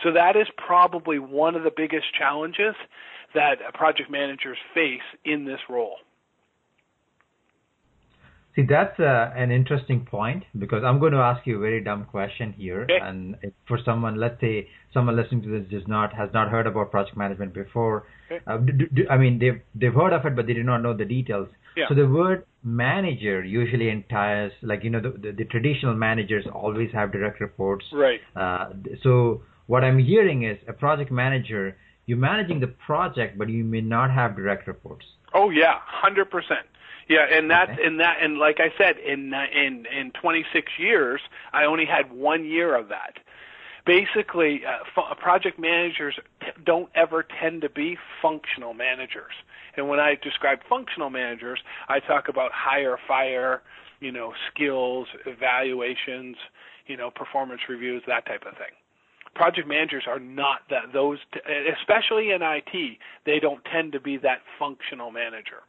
So 0.04 0.12
that 0.14 0.36
is 0.36 0.48
probably 0.58 1.20
one 1.20 1.56
of 1.56 1.64
the 1.64 1.72
biggest 1.76 2.06
challenges 2.18 2.76
that 3.34 3.56
project 3.74 4.10
managers 4.10 4.58
face 4.74 5.02
in 5.26 5.46
this 5.46 5.60
role. 5.70 5.98
See, 8.58 8.64
that's 8.68 9.00
uh, 9.00 9.32
an 9.36 9.52
interesting 9.52 10.08
point 10.10 10.44
because 10.58 10.84
I'm 10.84 11.00
going 11.00 11.12
to 11.12 11.20
ask 11.20 11.46
you 11.46 11.58
a 11.58 11.60
very 11.60 11.84
dumb 11.84 12.06
question 12.06 12.54
here. 12.54 12.84
Okay. 12.84 12.98
And 13.00 13.36
for 13.68 13.78
someone, 13.86 14.20
let's 14.20 14.42
say 14.42 14.68
someone 14.96 15.16
listening 15.16 15.44
to 15.44 15.50
this 15.60 15.70
does 15.70 15.88
not 15.88 16.12
has 16.16 16.30
not 16.34 16.50
heard 16.50 16.66
about 16.66 16.90
project 16.90 17.16
management 17.16 17.54
before. 17.54 18.08
Okay. 18.32 18.44
Uh, 18.48 18.58
do, 18.58 18.72
do, 18.74 19.08
I 19.12 19.18
mean, 19.18 19.38
they've 19.38 19.62
they've 19.76 19.94
heard 19.94 20.12
of 20.12 20.26
it, 20.26 20.36
but 20.36 20.48
they 20.48 20.56
do 20.56 20.64
not 20.64 20.80
know 20.80 20.98
the 20.98 21.06
details. 21.06 21.50
Yeah. 21.76 21.86
So 21.88 21.94
the 21.94 22.08
word 22.08 22.48
manager 22.64 23.44
usually 23.44 23.90
entails, 23.90 24.52
like 24.64 24.84
you 24.84 24.90
know, 24.90 25.02
the, 25.02 25.12
the, 25.12 25.32
the 25.34 25.46
traditional 25.46 25.94
managers 25.94 26.46
always 26.52 26.92
have 26.94 27.12
direct 27.12 27.40
reports. 27.40 27.86
Right. 27.94 28.22
Uh, 28.36 28.70
so 29.04 29.44
what 29.68 29.84
I'm 29.84 30.00
hearing 30.00 30.44
is 30.44 30.58
a 30.68 30.74
project 30.74 31.12
manager, 31.12 31.78
you're 32.06 32.18
managing 32.18 32.60
the 32.60 32.68
project, 32.68 33.38
but 33.38 33.50
you 33.50 33.64
may 33.64 33.82
not 33.82 34.12
have 34.12 34.36
direct 34.36 34.68
reports. 34.68 35.06
Oh 35.34 35.50
yeah, 35.50 35.80
hundred 35.86 36.32
percent. 36.32 36.66
Yeah, 37.10 37.26
and 37.32 37.50
that's 37.50 37.72
Okay. 37.72 37.86
and 37.86 38.00
that 38.00 38.18
and 38.22 38.38
like 38.38 38.60
I 38.60 38.74
said, 38.78 38.98
in 38.98 39.34
in 39.54 39.86
in 39.86 40.12
26 40.12 40.72
years, 40.80 41.22
I 41.54 41.66
only 41.66 41.86
had 41.86 42.12
one 42.12 42.46
year 42.46 42.76
of 42.76 42.88
that. 42.90 43.20
Basically, 43.86 44.66
uh, 44.66 44.80
fu- 44.94 45.16
project 45.16 45.58
managers 45.58 46.16
t- 46.42 46.48
don't 46.66 46.90
ever 46.96 47.24
tend 47.24 47.62
to 47.62 47.70
be 47.70 47.98
functional 48.22 48.74
managers. 48.74 49.32
And 49.78 49.88
when 49.88 50.00
I 50.00 50.16
describe 50.22 50.60
functional 50.68 51.10
managers, 51.10 51.60
I 51.88 52.02
talk 52.02 52.28
about 52.28 52.52
hire, 52.52 52.98
fire, 53.08 53.62
you 54.02 54.12
know, 54.12 54.34
skills, 54.52 55.08
evaluations, 55.26 56.36
you 56.88 56.98
know, 56.98 57.12
performance 57.12 57.62
reviews, 57.70 58.04
that 58.08 58.26
type 58.26 58.44
of 58.46 58.54
thing. 58.58 58.76
Project 59.38 59.68
managers 59.68 60.06
are 60.08 60.20
not 60.20 60.62
that 60.72 60.92
those, 60.94 61.20
t- 61.32 61.40
especially 61.80 62.32
in 62.32 62.40
IT, 62.42 62.98
they 63.26 63.40
don't 63.40 63.64
tend 63.72 63.92
to 63.92 64.00
be 64.00 64.18
that 64.18 64.40
functional 64.58 65.12
manager. 65.12 65.62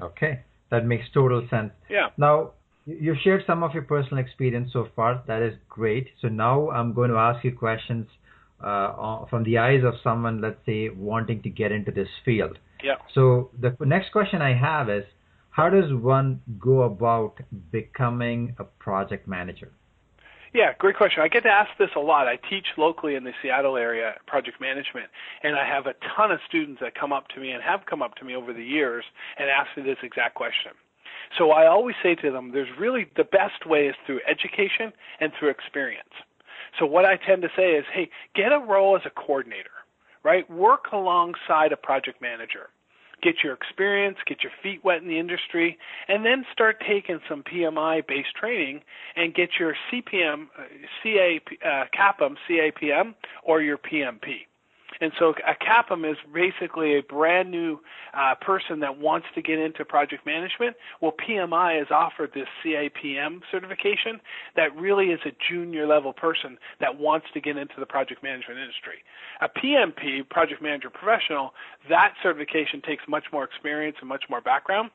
Okay, 0.00 0.40
that 0.70 0.84
makes 0.84 1.06
total 1.14 1.46
sense. 1.48 1.72
Yeah. 1.88 2.08
Now, 2.18 2.52
you- 2.86 2.98
you've 3.00 3.18
shared 3.24 3.44
some 3.46 3.62
of 3.62 3.72
your 3.72 3.84
personal 3.84 4.18
experience 4.22 4.72
so 4.72 4.84
far. 4.94 5.22
That 5.26 5.40
is 5.42 5.54
great. 5.70 6.12
So 6.20 6.28
now 6.28 6.70
I'm 6.70 6.92
going 6.92 7.10
to 7.10 7.16
ask 7.16 7.42
you 7.44 7.52
questions 7.56 8.06
uh, 8.60 9.24
from 9.26 9.44
the 9.44 9.58
eyes 9.58 9.84
of 9.84 9.94
someone, 10.02 10.40
let's 10.40 10.64
say, 10.64 10.88
wanting 10.88 11.42
to 11.42 11.50
get 11.50 11.72
into 11.72 11.90
this 11.90 12.08
field. 12.24 12.58
Yeah. 12.82 12.96
So 13.14 13.50
the 13.58 13.76
next 13.84 14.12
question 14.12 14.40
I 14.40 14.54
have 14.54 14.88
is, 14.88 15.04
how 15.50 15.68
does 15.70 15.92
one 15.92 16.40
go 16.58 16.82
about 16.82 17.34
becoming 17.70 18.54
a 18.58 18.64
project 18.64 19.26
manager? 19.28 19.72
Yeah, 20.56 20.72
great 20.78 20.96
question. 20.96 21.22
I 21.22 21.28
get 21.28 21.42
to 21.42 21.50
ask 21.50 21.68
this 21.78 21.90
a 21.96 22.00
lot. 22.00 22.26
I 22.26 22.36
teach 22.48 22.64
locally 22.78 23.14
in 23.14 23.24
the 23.24 23.32
Seattle 23.42 23.76
area 23.76 24.14
project 24.26 24.58
management, 24.58 25.10
and 25.42 25.54
I 25.54 25.66
have 25.66 25.84
a 25.84 25.92
ton 26.16 26.30
of 26.30 26.38
students 26.48 26.80
that 26.80 26.94
come 26.94 27.12
up 27.12 27.28
to 27.34 27.40
me 27.40 27.50
and 27.50 27.62
have 27.62 27.84
come 27.84 28.00
up 28.00 28.14
to 28.14 28.24
me 28.24 28.34
over 28.34 28.54
the 28.54 28.64
years 28.64 29.04
and 29.38 29.50
ask 29.50 29.76
me 29.76 29.82
this 29.82 29.98
exact 30.02 30.34
question. 30.34 30.72
So 31.36 31.50
I 31.50 31.66
always 31.66 31.94
say 32.02 32.14
to 32.14 32.30
them, 32.30 32.52
there's 32.52 32.70
really 32.80 33.04
the 33.16 33.24
best 33.24 33.66
way 33.66 33.88
is 33.88 33.94
through 34.06 34.20
education 34.26 34.94
and 35.20 35.30
through 35.38 35.50
experience. 35.50 36.08
So 36.78 36.86
what 36.86 37.04
I 37.04 37.18
tend 37.18 37.42
to 37.42 37.50
say 37.54 37.72
is, 37.72 37.84
hey, 37.92 38.08
get 38.34 38.50
a 38.50 38.58
role 38.58 38.96
as 38.96 39.02
a 39.04 39.10
coordinator, 39.10 39.84
right? 40.22 40.50
Work 40.50 40.86
alongside 40.90 41.72
a 41.72 41.76
project 41.76 42.22
manager. 42.22 42.70
Get 43.26 43.42
your 43.42 43.54
experience, 43.54 44.18
get 44.24 44.44
your 44.44 44.52
feet 44.62 44.84
wet 44.84 45.02
in 45.02 45.08
the 45.08 45.18
industry, 45.18 45.76
and 46.06 46.24
then 46.24 46.44
start 46.52 46.76
taking 46.86 47.18
some 47.28 47.42
PMI 47.42 48.06
based 48.06 48.36
training 48.40 48.82
and 49.16 49.34
get 49.34 49.48
your 49.58 49.74
CPM, 49.90 50.44
uh, 50.56 50.62
CA, 51.02 51.40
uh, 51.64 51.84
CAPM, 51.92 52.36
CAPM, 52.48 53.14
or 53.42 53.62
your 53.62 53.78
PMP. 53.78 54.46
And 55.00 55.12
so 55.18 55.34
a 55.46 55.54
CAPM 55.54 56.10
is 56.10 56.16
basically 56.32 56.98
a 56.98 57.02
brand 57.02 57.50
new 57.50 57.80
uh, 58.14 58.34
person 58.40 58.80
that 58.80 58.98
wants 58.98 59.26
to 59.34 59.42
get 59.42 59.58
into 59.58 59.84
project 59.84 60.24
management. 60.24 60.76
Well, 61.00 61.12
PMI 61.12 61.78
has 61.78 61.88
offered 61.90 62.30
this 62.34 62.48
CAPM 62.64 63.40
certification 63.50 64.20
that 64.56 64.74
really 64.76 65.06
is 65.06 65.20
a 65.24 65.32
junior 65.50 65.86
level 65.86 66.12
person 66.12 66.58
that 66.80 66.98
wants 66.98 67.26
to 67.34 67.40
get 67.40 67.56
into 67.56 67.74
the 67.78 67.86
project 67.86 68.22
management 68.22 68.58
industry. 68.58 69.04
A 69.40 69.48
PMP, 69.48 70.28
project 70.28 70.62
manager 70.62 70.90
professional, 70.90 71.52
that 71.88 72.14
certification 72.22 72.80
takes 72.80 73.04
much 73.08 73.24
more 73.32 73.44
experience 73.44 73.96
and 74.00 74.08
much 74.08 74.24
more 74.30 74.40
background. 74.40 74.90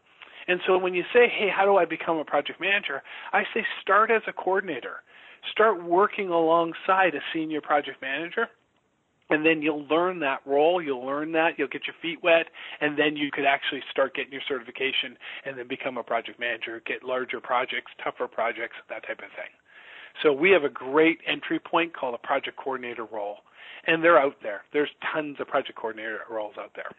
And 0.47 0.59
so 0.65 0.77
when 0.77 0.95
you 0.95 1.03
say, 1.13 1.27
hey, 1.29 1.49
how 1.55 1.65
do 1.65 1.77
I 1.77 1.85
become 1.85 2.17
a 2.17 2.25
project 2.25 2.59
manager? 2.59 3.03
I 3.31 3.43
say 3.53 3.63
start 3.81 4.09
as 4.09 4.23
a 4.27 4.33
coordinator. 4.33 5.03
Start 5.51 5.83
working 5.83 6.29
alongside 6.29 7.13
a 7.15 7.21
senior 7.33 7.61
project 7.61 8.01
manager 8.01 8.47
and 9.31 9.45
then 9.45 9.61
you'll 9.61 9.87
learn 9.87 10.19
that 10.19 10.41
role, 10.45 10.81
you'll 10.81 11.05
learn 11.05 11.31
that, 11.31 11.57
you'll 11.57 11.69
get 11.69 11.87
your 11.87 11.95
feet 12.01 12.19
wet, 12.21 12.47
and 12.81 12.99
then 12.99 13.15
you 13.15 13.31
could 13.31 13.45
actually 13.45 13.81
start 13.89 14.13
getting 14.13 14.31
your 14.31 14.41
certification 14.47 15.17
and 15.45 15.57
then 15.57 15.67
become 15.67 15.97
a 15.97 16.03
project 16.03 16.39
manager, 16.39 16.81
get 16.85 17.03
larger 17.03 17.39
projects, 17.39 17.91
tougher 18.03 18.27
projects, 18.27 18.75
that 18.89 19.01
type 19.07 19.19
of 19.19 19.31
thing. 19.39 19.51
So 20.21 20.33
we 20.33 20.51
have 20.51 20.65
a 20.65 20.69
great 20.69 21.19
entry 21.25 21.59
point 21.59 21.95
called 21.95 22.13
a 22.13 22.27
project 22.27 22.57
coordinator 22.57 23.05
role, 23.05 23.37
and 23.87 24.03
they're 24.03 24.19
out 24.19 24.35
there. 24.43 24.61
There's 24.73 24.89
tons 25.13 25.37
of 25.39 25.47
project 25.47 25.79
coordinator 25.79 26.19
roles 26.29 26.55
out 26.59 26.71
there. 26.75 26.91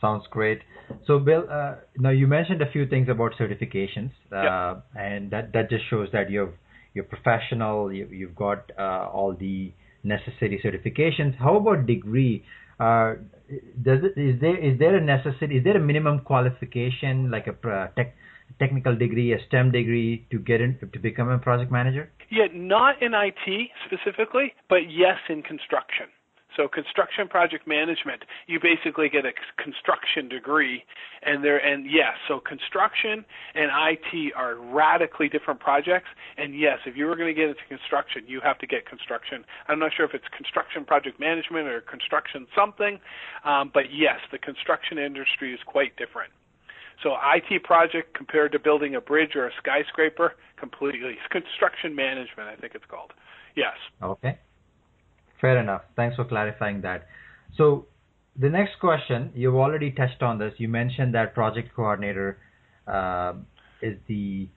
Sounds 0.00 0.24
great. 0.30 0.60
So, 1.06 1.18
Bill, 1.20 1.44
uh, 1.50 1.76
now 1.96 2.10
you 2.10 2.26
mentioned 2.26 2.60
a 2.60 2.70
few 2.72 2.86
things 2.86 3.08
about 3.08 3.32
certifications, 3.40 4.10
uh, 4.32 4.42
Yep. 4.42 4.84
and 4.96 5.30
that 5.30 5.52
that 5.52 5.70
just 5.70 5.88
shows 5.88 6.08
that 6.12 6.28
you're 6.28 6.52
you're 6.92 7.04
professional. 7.04 7.92
You, 7.92 8.06
you've 8.10 8.34
got 8.34 8.70
uh, 8.76 9.08
all 9.10 9.32
the 9.32 9.72
necessary 10.04 10.60
certifications. 10.64 11.36
How 11.36 11.56
about 11.56 11.86
degree? 11.86 12.44
Uh, 12.78 13.14
does 13.82 14.00
it, 14.02 14.18
is 14.20 14.40
there 14.40 14.56
is 14.56 14.78
there 14.78 14.96
a 14.96 15.00
necessity? 15.00 15.58
Is 15.58 15.64
there 15.64 15.76
a 15.76 15.80
minimum 15.80 16.20
qualification 16.20 17.30
like 17.30 17.46
a 17.46 17.90
tech, 17.96 18.16
technical 18.58 18.96
degree, 18.96 19.32
a 19.32 19.38
STEM 19.48 19.72
degree 19.72 20.26
to 20.30 20.38
get 20.38 20.60
in 20.60 20.78
to 20.92 20.98
become 20.98 21.28
a 21.28 21.38
project 21.38 21.70
manager? 21.70 22.10
Yeah, 22.30 22.46
not 22.52 23.02
in 23.02 23.12
IT 23.14 23.70
specifically, 23.86 24.52
but 24.68 24.90
yes 24.90 25.18
in 25.28 25.42
construction. 25.42 26.06
So 26.56 26.68
construction 26.68 27.28
project 27.28 27.66
management, 27.66 28.22
you 28.46 28.60
basically 28.60 29.08
get 29.08 29.26
a 29.26 29.32
construction 29.62 30.28
degree, 30.28 30.84
and 31.22 31.42
there 31.42 31.58
and 31.58 31.90
yes, 31.90 32.14
so 32.28 32.38
construction 32.38 33.24
and 33.54 33.70
IT 33.74 34.32
are 34.36 34.56
radically 34.56 35.28
different 35.28 35.60
projects. 35.60 36.08
And 36.38 36.58
yes, 36.58 36.78
if 36.86 36.96
you 36.96 37.06
were 37.06 37.16
going 37.16 37.34
to 37.34 37.34
get 37.34 37.48
into 37.48 37.64
construction, 37.68 38.24
you 38.26 38.40
have 38.40 38.58
to 38.58 38.66
get 38.66 38.86
construction. 38.86 39.44
I'm 39.68 39.78
not 39.78 39.92
sure 39.96 40.06
if 40.06 40.14
it's 40.14 40.28
construction 40.36 40.84
project 40.84 41.18
management 41.18 41.66
or 41.66 41.80
construction 41.80 42.46
something, 42.54 43.00
um, 43.44 43.70
but 43.74 43.92
yes, 43.92 44.20
the 44.30 44.38
construction 44.38 44.98
industry 44.98 45.52
is 45.52 45.60
quite 45.66 45.96
different. 45.96 46.30
So 47.02 47.16
IT 47.34 47.64
project 47.64 48.14
compared 48.14 48.52
to 48.52 48.58
building 48.58 48.94
a 48.94 49.00
bridge 49.00 49.34
or 49.34 49.48
a 49.48 49.50
skyscraper, 49.58 50.34
completely 50.56 51.16
construction 51.30 51.94
management, 51.94 52.48
I 52.48 52.56
think 52.56 52.74
it's 52.74 52.86
called. 52.86 53.12
Yes. 53.56 53.74
Okay. 54.02 54.38
Fair 55.44 55.58
enough. 55.58 55.82
Thanks 55.94 56.16
for 56.16 56.24
clarifying 56.24 56.80
that. 56.80 57.06
So 57.58 57.84
the 58.34 58.48
next 58.48 58.80
question, 58.80 59.30
you've 59.34 59.56
already 59.56 59.90
touched 59.90 60.22
on 60.22 60.38
this. 60.38 60.54
You 60.56 60.68
mentioned 60.68 61.14
that 61.14 61.34
project 61.34 61.68
coordinator 61.76 62.38
uh, 62.86 63.34
is 63.82 63.98
the 64.08 64.48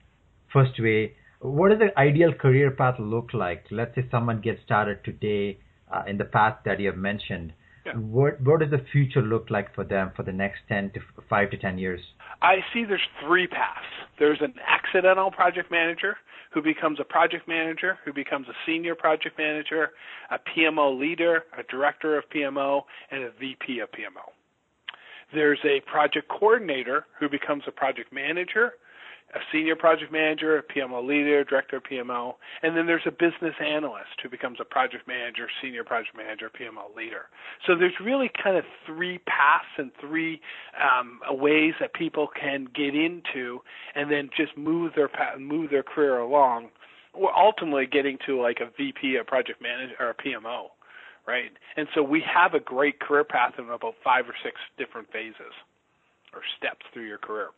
first 0.50 0.80
way. 0.80 1.12
What 1.40 1.68
does 1.68 1.80
the 1.80 2.00
ideal 2.00 2.32
career 2.32 2.70
path 2.70 2.94
look 2.98 3.34
like? 3.34 3.66
Let's 3.70 3.94
say 3.96 4.08
someone 4.10 4.40
gets 4.40 4.62
started 4.64 5.04
today 5.04 5.58
uh, 5.92 6.04
in 6.06 6.16
the 6.16 6.24
path 6.24 6.60
that 6.64 6.80
you 6.80 6.86
have 6.86 6.96
mentioned. 6.96 7.52
Yeah. 7.84 7.92
What 7.92 8.40
what 8.40 8.60
does 8.60 8.70
the 8.70 8.82
future 8.90 9.20
look 9.20 9.50
like 9.50 9.74
for 9.74 9.84
them 9.84 10.12
for 10.16 10.22
the 10.22 10.32
next 10.32 10.60
10 10.68 10.92
to 10.94 11.00
5 11.28 11.50
to 11.50 11.58
10 11.58 11.76
years? 11.76 12.00
I 12.40 12.56
see 12.72 12.84
there's 12.84 13.08
three 13.22 13.46
paths. 13.46 13.92
There's 14.18 14.40
an 14.40 14.54
accidental 14.66 15.30
project 15.30 15.70
manager 15.70 16.16
who 16.50 16.62
becomes 16.62 16.98
a 17.00 17.04
project 17.04 17.46
manager, 17.46 17.98
who 18.04 18.12
becomes 18.12 18.46
a 18.48 18.54
senior 18.66 18.94
project 18.94 19.38
manager, 19.38 19.90
a 20.30 20.38
PMO 20.38 20.98
leader, 20.98 21.44
a 21.58 21.62
director 21.64 22.16
of 22.16 22.24
PMO, 22.34 22.82
and 23.10 23.24
a 23.24 23.30
VP 23.38 23.80
of 23.80 23.90
PMO. 23.90 24.32
There's 25.32 25.58
a 25.64 25.80
project 25.80 26.28
coordinator 26.28 27.04
who 27.18 27.28
becomes 27.28 27.64
a 27.66 27.70
project 27.70 28.12
manager, 28.12 28.72
a 29.34 29.40
senior 29.52 29.76
project 29.76 30.10
manager, 30.10 30.58
a 30.58 30.62
PMO 30.62 31.06
leader, 31.06 31.44
director 31.44 31.76
of 31.76 31.82
PMO, 31.82 32.34
and 32.62 32.76
then 32.76 32.86
there's 32.86 33.06
a 33.06 33.10
business 33.10 33.54
analyst 33.60 34.16
who 34.22 34.28
becomes 34.28 34.58
a 34.60 34.64
project 34.64 35.06
manager, 35.06 35.48
senior 35.60 35.84
project 35.84 36.16
manager, 36.16 36.50
PMO 36.50 36.94
leader. 36.96 37.26
So 37.66 37.76
there's 37.76 37.92
really 38.02 38.30
kind 38.42 38.56
of 38.56 38.64
three 38.86 39.18
paths 39.18 39.68
and 39.76 39.90
three 40.00 40.40
um, 40.82 41.20
ways 41.30 41.74
that 41.80 41.92
people 41.92 42.28
can 42.40 42.68
get 42.74 42.94
into, 42.94 43.60
and 43.94 44.10
then 44.10 44.30
just 44.34 44.56
move 44.56 44.92
their 44.96 45.08
path, 45.08 45.38
move 45.38 45.70
their 45.70 45.82
career 45.82 46.18
along, 46.18 46.68
ultimately 47.14 47.86
getting 47.86 48.16
to 48.26 48.40
like 48.40 48.60
a 48.60 48.70
VP, 48.76 49.16
a 49.16 49.24
project 49.24 49.60
manager, 49.60 49.94
or 50.00 50.10
a 50.10 50.14
PMO, 50.14 50.68
right? 51.26 51.50
And 51.76 51.86
so 51.94 52.02
we 52.02 52.22
have 52.22 52.54
a 52.54 52.60
great 52.60 52.98
career 53.00 53.24
path 53.24 53.54
in 53.58 53.68
about 53.68 53.94
five 54.02 54.26
or 54.26 54.34
six 54.42 54.56
different 54.78 55.12
phases 55.12 55.52
or 56.32 56.40
steps 56.56 56.86
through 56.94 57.06
your 57.06 57.18
career. 57.18 57.48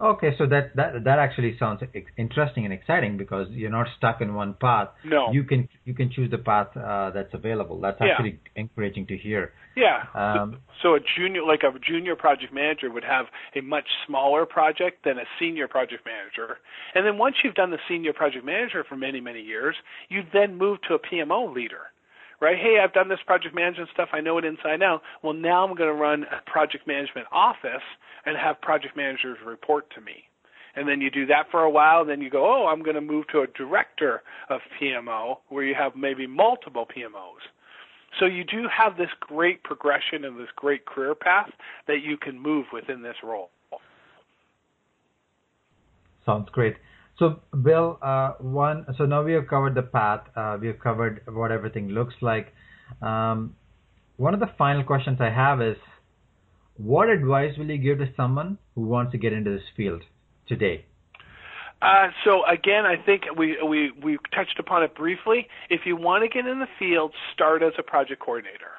Okay, 0.00 0.30
so 0.38 0.46
that 0.46 0.76
that 0.76 1.02
that 1.04 1.18
actually 1.18 1.56
sounds 1.58 1.82
interesting 2.16 2.64
and 2.64 2.72
exciting 2.72 3.16
because 3.16 3.48
you're 3.50 3.70
not 3.70 3.88
stuck 3.96 4.20
in 4.20 4.32
one 4.34 4.54
path. 4.54 4.90
No. 5.04 5.32
You 5.32 5.42
can 5.42 5.68
you 5.84 5.92
can 5.92 6.08
choose 6.10 6.30
the 6.30 6.38
path 6.38 6.68
uh, 6.76 7.10
that's 7.10 7.34
available. 7.34 7.80
That's 7.80 7.98
Yeah. 8.00 8.12
actually 8.12 8.38
encouraging 8.54 9.06
to 9.08 9.16
hear. 9.16 9.52
Yeah. 9.74 10.04
Um, 10.14 10.60
so, 10.82 10.90
so 10.90 10.94
a 10.94 11.00
junior, 11.16 11.42
like 11.42 11.62
a 11.64 11.76
junior 11.80 12.14
project 12.14 12.52
manager, 12.52 12.90
would 12.92 13.04
have 13.04 13.26
a 13.56 13.60
much 13.60 13.86
smaller 14.06 14.46
project 14.46 15.04
than 15.04 15.18
a 15.18 15.24
senior 15.40 15.66
project 15.66 16.06
manager. 16.06 16.58
And 16.94 17.04
then 17.04 17.18
once 17.18 17.36
you've 17.42 17.54
done 17.54 17.70
the 17.70 17.78
senior 17.88 18.12
project 18.12 18.44
manager 18.44 18.84
for 18.88 18.96
many, 18.96 19.20
many 19.20 19.40
years, 19.40 19.74
you 20.08 20.22
then 20.32 20.56
move 20.58 20.78
to 20.88 20.94
a 20.94 20.98
PMO 20.98 21.52
leader. 21.52 21.90
Right? 22.40 22.56
Hey, 22.56 22.78
I've 22.82 22.92
done 22.92 23.08
this 23.08 23.18
project 23.26 23.54
management 23.54 23.90
stuff. 23.92 24.10
I 24.12 24.20
know 24.20 24.38
it 24.38 24.44
inside 24.44 24.82
out. 24.82 25.02
Well, 25.22 25.32
now 25.32 25.64
I'm 25.66 25.74
going 25.74 25.88
to 25.88 26.00
run 26.00 26.24
a 26.24 26.48
project 26.48 26.86
management 26.86 27.26
office 27.32 27.82
and 28.26 28.36
have 28.36 28.60
project 28.60 28.96
managers 28.96 29.38
report 29.44 29.90
to 29.96 30.00
me. 30.00 30.24
And 30.76 30.88
then 30.88 31.00
you 31.00 31.10
do 31.10 31.26
that 31.26 31.50
for 31.50 31.62
a 31.64 31.70
while, 31.70 32.02
and 32.02 32.08
then 32.08 32.20
you 32.20 32.30
go, 32.30 32.44
oh, 32.44 32.68
I'm 32.68 32.82
going 32.82 32.94
to 32.94 33.00
move 33.00 33.26
to 33.32 33.40
a 33.40 33.46
director 33.48 34.22
of 34.48 34.60
PMO 34.80 35.38
where 35.48 35.64
you 35.64 35.74
have 35.74 35.96
maybe 35.96 36.26
multiple 36.28 36.86
PMOs. 36.86 37.42
So 38.20 38.26
you 38.26 38.44
do 38.44 38.66
have 38.68 38.96
this 38.96 39.10
great 39.20 39.64
progression 39.64 40.24
and 40.24 40.38
this 40.38 40.48
great 40.54 40.86
career 40.86 41.14
path 41.14 41.50
that 41.88 42.02
you 42.02 42.16
can 42.16 42.38
move 42.38 42.66
within 42.72 43.02
this 43.02 43.16
role. 43.24 43.50
Sounds 46.24 46.48
great. 46.50 46.76
So, 47.18 47.40
Bill, 47.62 47.98
uh, 48.00 48.34
one. 48.38 48.86
So 48.96 49.04
now 49.04 49.22
we 49.22 49.32
have 49.32 49.48
covered 49.48 49.74
the 49.74 49.82
path. 49.82 50.20
Uh, 50.36 50.56
we 50.60 50.68
have 50.68 50.78
covered 50.78 51.22
what 51.26 51.50
everything 51.50 51.88
looks 51.88 52.14
like. 52.20 52.54
Um, 53.02 53.56
one 54.16 54.34
of 54.34 54.40
the 54.40 54.50
final 54.56 54.84
questions 54.84 55.18
I 55.20 55.30
have 55.30 55.60
is, 55.60 55.76
what 56.76 57.08
advice 57.08 57.58
will 57.58 57.66
you 57.66 57.78
give 57.78 57.98
to 57.98 58.12
someone 58.16 58.58
who 58.74 58.82
wants 58.82 59.12
to 59.12 59.18
get 59.18 59.32
into 59.32 59.50
this 59.50 59.66
field 59.76 60.02
today? 60.46 60.84
Uh, 61.82 62.08
so 62.24 62.42
again, 62.46 62.84
I 62.86 62.96
think 63.04 63.22
we 63.36 63.56
we 63.62 63.92
we 64.02 64.18
touched 64.34 64.58
upon 64.58 64.82
it 64.82 64.94
briefly. 64.94 65.46
If 65.70 65.82
you 65.86 65.96
want 65.96 66.22
to 66.24 66.28
get 66.28 66.48
in 66.48 66.58
the 66.58 66.66
field, 66.78 67.12
start 67.32 67.62
as 67.62 67.72
a 67.78 67.82
project 67.82 68.20
coordinator. 68.20 68.72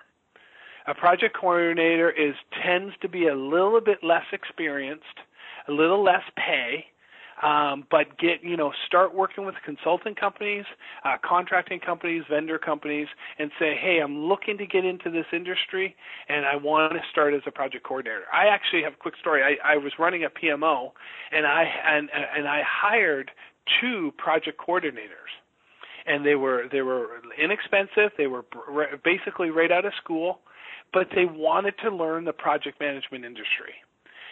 A 0.88 0.94
project 0.94 1.38
coordinator 1.40 2.10
is 2.10 2.36
tends 2.66 2.94
to 3.02 3.10
be 3.10 3.28
a 3.28 3.36
little 3.36 3.80
bit 3.80 4.00
less 4.04 4.26
experienced, 4.34 5.04
a 5.68 5.72
little 5.72 6.04
less 6.04 6.24
pay, 6.36 6.86
um, 7.44 7.86
but 7.90 8.18
get 8.18 8.44
you 8.44 8.58
know 8.58 8.72
start 8.86 9.14
working 9.14 9.46
with 9.46 9.56
consulting 9.66 10.16
companies, 10.16 10.66
uh, 11.06 11.18
contracting 11.24 11.80
companies, 11.80 12.24
vendor 12.30 12.58
companies, 12.58 13.08
and 13.38 13.52
say, 13.60 13.76
hey, 13.80 14.00
I'm 14.04 14.26
looking 14.26 14.58
to 14.58 14.66
get 14.66 14.86
into 14.86 15.10
this 15.10 15.26
industry, 15.34 15.96
and 16.28 16.46
I 16.46 16.56
want 16.56 16.94
to 16.94 17.00
start 17.12 17.34
as 17.34 17.42
a 17.48 17.52
project 17.52 17.86
coordinator. 17.86 18.24
I 18.34 18.48
actually 18.48 18.84
have 18.84 18.94
a 18.94 18.98
quick 18.98 19.16
story. 19.20 19.42
I, 19.44 19.74
I 19.74 19.78
was 19.78 19.94
running 20.00 20.24
a 20.24 20.30
PMO, 20.30 20.92
and 21.32 21.46
I 21.46 21.64
and 21.86 22.10
and 22.36 22.48
I 22.48 22.62
hired 22.66 23.32
two 23.82 24.12
project 24.18 24.60
coordinators 24.60 25.32
and 26.06 26.26
they 26.26 26.36
were 26.36 26.68
they 26.72 26.82
were 26.82 27.22
inexpensive. 27.42 28.12
They 28.18 28.28
were 28.28 28.44
basically 29.04 29.52
right 29.52 29.72
out 29.72 29.86
of 29.86 29.94
school, 30.02 30.40
but 30.92 31.08
they 31.16 31.26
wanted 31.26 31.76
to 31.84 31.92
learn 31.96 32.26
the 32.26 32.34
project 32.34 32.80
management 32.80 33.26
industry. 33.26 33.76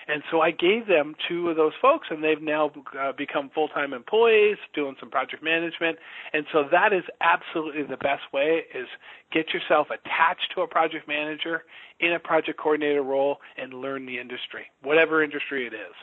And 0.07 0.23
so 0.31 0.39
I 0.39 0.51
gave 0.51 0.87
them 0.87 1.15
two 1.27 1.49
of 1.49 1.57
those 1.57 1.73
folks, 1.81 2.07
and 2.09 2.23
they've 2.23 2.41
now 2.41 2.71
uh, 2.97 3.11
become 3.17 3.51
full-time 3.53 3.93
employees 3.93 4.57
doing 4.73 4.95
some 4.99 5.09
project 5.09 5.43
management. 5.43 5.97
And 6.33 6.45
so 6.53 6.63
that 6.71 6.93
is 6.93 7.03
absolutely 7.19 7.83
the 7.83 7.97
best 7.97 8.23
way: 8.33 8.63
is 8.73 8.87
get 9.33 9.53
yourself 9.53 9.87
attached 9.87 10.47
to 10.55 10.61
a 10.61 10.67
project 10.67 11.07
manager 11.07 11.63
in 11.99 12.13
a 12.13 12.19
project 12.19 12.57
coordinator 12.57 13.03
role 13.03 13.37
and 13.57 13.73
learn 13.73 14.05
the 14.05 14.17
industry, 14.17 14.65
whatever 14.81 15.23
industry 15.23 15.67
it 15.67 15.73
is. 15.73 15.95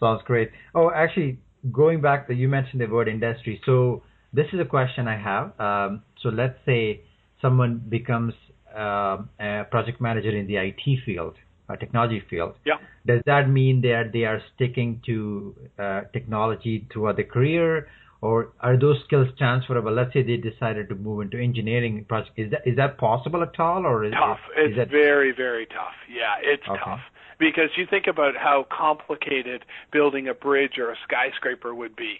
Sounds 0.00 0.22
great. 0.24 0.50
Oh, 0.74 0.90
actually, 0.94 1.38
going 1.70 2.00
back, 2.00 2.28
that 2.28 2.34
you 2.34 2.48
mentioned 2.48 2.80
the 2.80 2.86
word 2.86 3.08
industry. 3.08 3.60
So 3.66 4.02
this 4.32 4.46
is 4.52 4.60
a 4.60 4.64
question 4.64 5.06
I 5.06 5.18
have. 5.18 5.60
Um, 5.60 6.02
so 6.22 6.30
let's 6.30 6.58
say 6.64 7.02
someone 7.40 7.82
becomes 7.88 8.34
project 9.70 10.00
manager 10.00 10.30
in 10.36 10.46
the 10.46 10.56
IT 10.56 11.00
field, 11.04 11.34
a 11.68 11.76
technology 11.76 12.22
field. 12.28 12.54
Yeah. 12.64 12.74
Does 13.06 13.22
that 13.26 13.48
mean 13.48 13.80
that 13.82 14.10
they 14.12 14.24
are 14.24 14.40
sticking 14.54 15.00
to 15.06 15.54
uh, 15.78 16.00
technology 16.12 16.86
throughout 16.92 17.16
their 17.16 17.24
career, 17.26 17.88
or 18.20 18.52
are 18.60 18.78
those 18.78 18.98
skills 19.04 19.28
transferable? 19.36 19.92
Let's 19.92 20.12
say 20.12 20.22
they 20.22 20.36
decided 20.36 20.88
to 20.90 20.94
move 20.94 21.22
into 21.22 21.38
engineering 21.38 22.04
project. 22.08 22.38
Is 22.38 22.50
that 22.52 22.62
is 22.66 22.76
that 22.76 22.98
possible 22.98 23.42
at 23.42 23.58
all, 23.58 23.84
or 23.84 24.04
is 24.04 24.12
tough? 24.12 24.38
Is, 24.56 24.68
it's 24.68 24.76
that, 24.76 24.90
very 24.90 25.32
very 25.32 25.66
tough. 25.66 25.96
Yeah, 26.08 26.36
it's 26.40 26.62
Okay. 26.68 26.78
tough 26.84 27.00
because 27.38 27.70
you 27.76 27.86
think 27.90 28.06
about 28.06 28.36
how 28.36 28.64
complicated 28.70 29.64
building 29.90 30.28
a 30.28 30.34
bridge 30.34 30.78
or 30.78 30.92
a 30.92 30.96
skyscraper 31.02 31.74
would 31.74 31.96
be. 31.96 32.18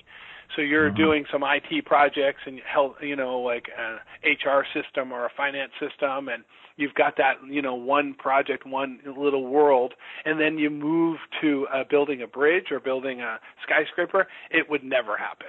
So 0.55 0.63
you're 0.63 0.91
Mhm. 0.91 0.97
doing 0.97 1.27
some 1.31 1.43
IT 1.43 1.85
projects 1.87 2.43
and 2.47 2.61
help, 2.61 3.03
you 3.03 3.17
know, 3.17 3.41
like 3.41 3.71
an 3.77 4.01
HR 4.23 4.65
system 4.75 5.13
or 5.13 5.25
a 5.25 5.31
finance 5.31 5.73
system, 5.81 6.29
and 6.29 6.45
you've 6.77 6.95
got 6.95 7.17
that, 7.17 7.37
you 7.49 7.63
know, 7.63 7.75
one 7.75 8.15
project, 8.15 8.67
one 8.67 9.01
little 9.17 9.47
world, 9.47 9.95
and 10.25 10.39
then 10.39 10.59
you 10.59 10.69
move 10.71 11.19
to 11.41 11.67
uh, 11.69 11.85
building 11.89 12.23
a 12.23 12.27
bridge 12.27 12.71
or 12.71 12.81
building 12.81 13.21
a 13.23 13.41
skyscraper. 13.63 14.27
It 14.51 14.69
would 14.69 14.85
never 14.85 15.17
happen. 15.17 15.49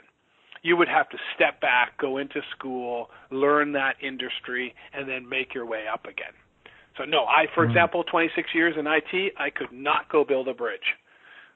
You 0.61 0.77
would 0.77 0.87
have 0.87 1.09
to 1.09 1.17
step 1.35 1.59
back, 1.59 1.97
go 1.97 2.17
into 2.17 2.41
school, 2.57 3.09
learn 3.31 3.73
that 3.73 3.95
industry, 4.01 4.73
and 4.93 5.09
then 5.09 5.27
make 5.27 5.53
your 5.53 5.65
way 5.65 5.87
up 5.91 6.05
again. 6.05 6.33
So 6.97 7.03
no, 7.03 7.25
I, 7.25 7.47
for 7.53 7.65
Mhm. 7.65 7.69
example, 7.69 8.03
26 8.05 8.53
years 8.53 8.77
in 8.77 8.87
IT, 8.87 9.33
I 9.37 9.49
could 9.49 9.71
not 9.71 10.07
go 10.09 10.23
build 10.23 10.47
a 10.47 10.53
bridge. 10.53 10.95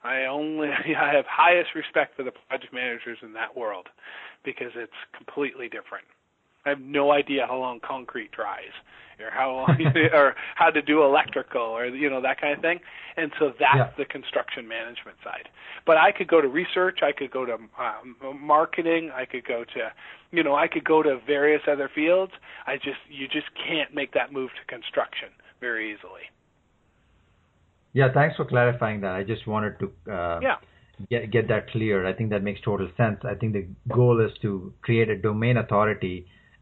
I 0.03 0.25
only 0.25 0.69
I 0.97 1.13
have 1.13 1.25
highest 1.25 1.75
respect 1.75 2.15
for 2.15 2.23
the 2.23 2.31
project 2.47 2.73
managers 2.73 3.17
in 3.21 3.33
that 3.33 3.55
world 3.55 3.87
because 4.43 4.71
it's 4.75 4.91
completely 5.15 5.67
different. 5.67 6.05
I 6.65 6.69
have 6.69 6.81
no 6.81 7.11
idea 7.13 7.45
how 7.47 7.57
long 7.57 7.79
concrete 7.79 8.31
dries 8.31 8.75
or 9.19 9.31
how 9.31 9.51
long 9.51 9.77
or 10.13 10.35
how 10.55 10.69
to 10.69 10.81
do 10.81 11.03
electrical 11.03 11.61
or 11.61 11.85
you 11.85 12.09
know 12.09 12.21
that 12.21 12.39
kind 12.39 12.53
of 12.53 12.61
thing. 12.61 12.79
And 13.15 13.31
so 13.39 13.53
that's 13.59 13.75
Yeah. 13.77 13.89
the 13.97 14.05
construction 14.05 14.67
management 14.67 15.17
side. 15.23 15.49
But 15.85 15.97
I 15.97 16.11
could 16.11 16.27
go 16.27 16.41
to 16.41 16.47
research, 16.47 16.99
I 17.01 17.11
could 17.11 17.31
go 17.31 17.45
to 17.45 17.53
um, 17.53 18.15
marketing, 18.39 19.11
I 19.15 19.25
could 19.25 19.45
go 19.45 19.63
to 19.63 19.91
you 20.31 20.43
know, 20.43 20.55
I 20.55 20.67
could 20.67 20.83
go 20.83 21.01
to 21.01 21.19
various 21.25 21.61
other 21.71 21.89
fields. 21.93 22.33
I 22.65 22.75
just 22.75 22.99
you 23.09 23.27
just 23.27 23.47
can't 23.55 23.93
make 23.93 24.13
that 24.13 24.31
move 24.33 24.51
to 24.59 24.65
construction 24.73 25.29
very 25.59 25.91
easily. 25.93 26.29
Yeah, 27.99 28.09
thanks 28.13 28.35
for 28.39 28.45
clarifying 28.45 29.01
that. 29.01 29.13
I 29.19 29.23
just 29.33 29.47
wanted 29.47 29.73
to 29.81 29.85
uh, 30.17 30.39
Yeah. 30.47 30.57
get 31.11 31.23
get 31.35 31.45
that 31.51 31.69
clear. 31.73 31.95
I 32.09 32.13
think 32.17 32.29
that 32.33 32.43
makes 32.47 32.61
total 32.69 32.89
sense. 32.97 33.19
I 33.31 33.35
think 33.39 33.53
the 33.59 33.63
goal 33.99 34.19
is 34.25 34.33
to 34.43 34.51
create 34.87 35.09
a 35.15 35.17
domain 35.29 35.57
authority 35.63 36.15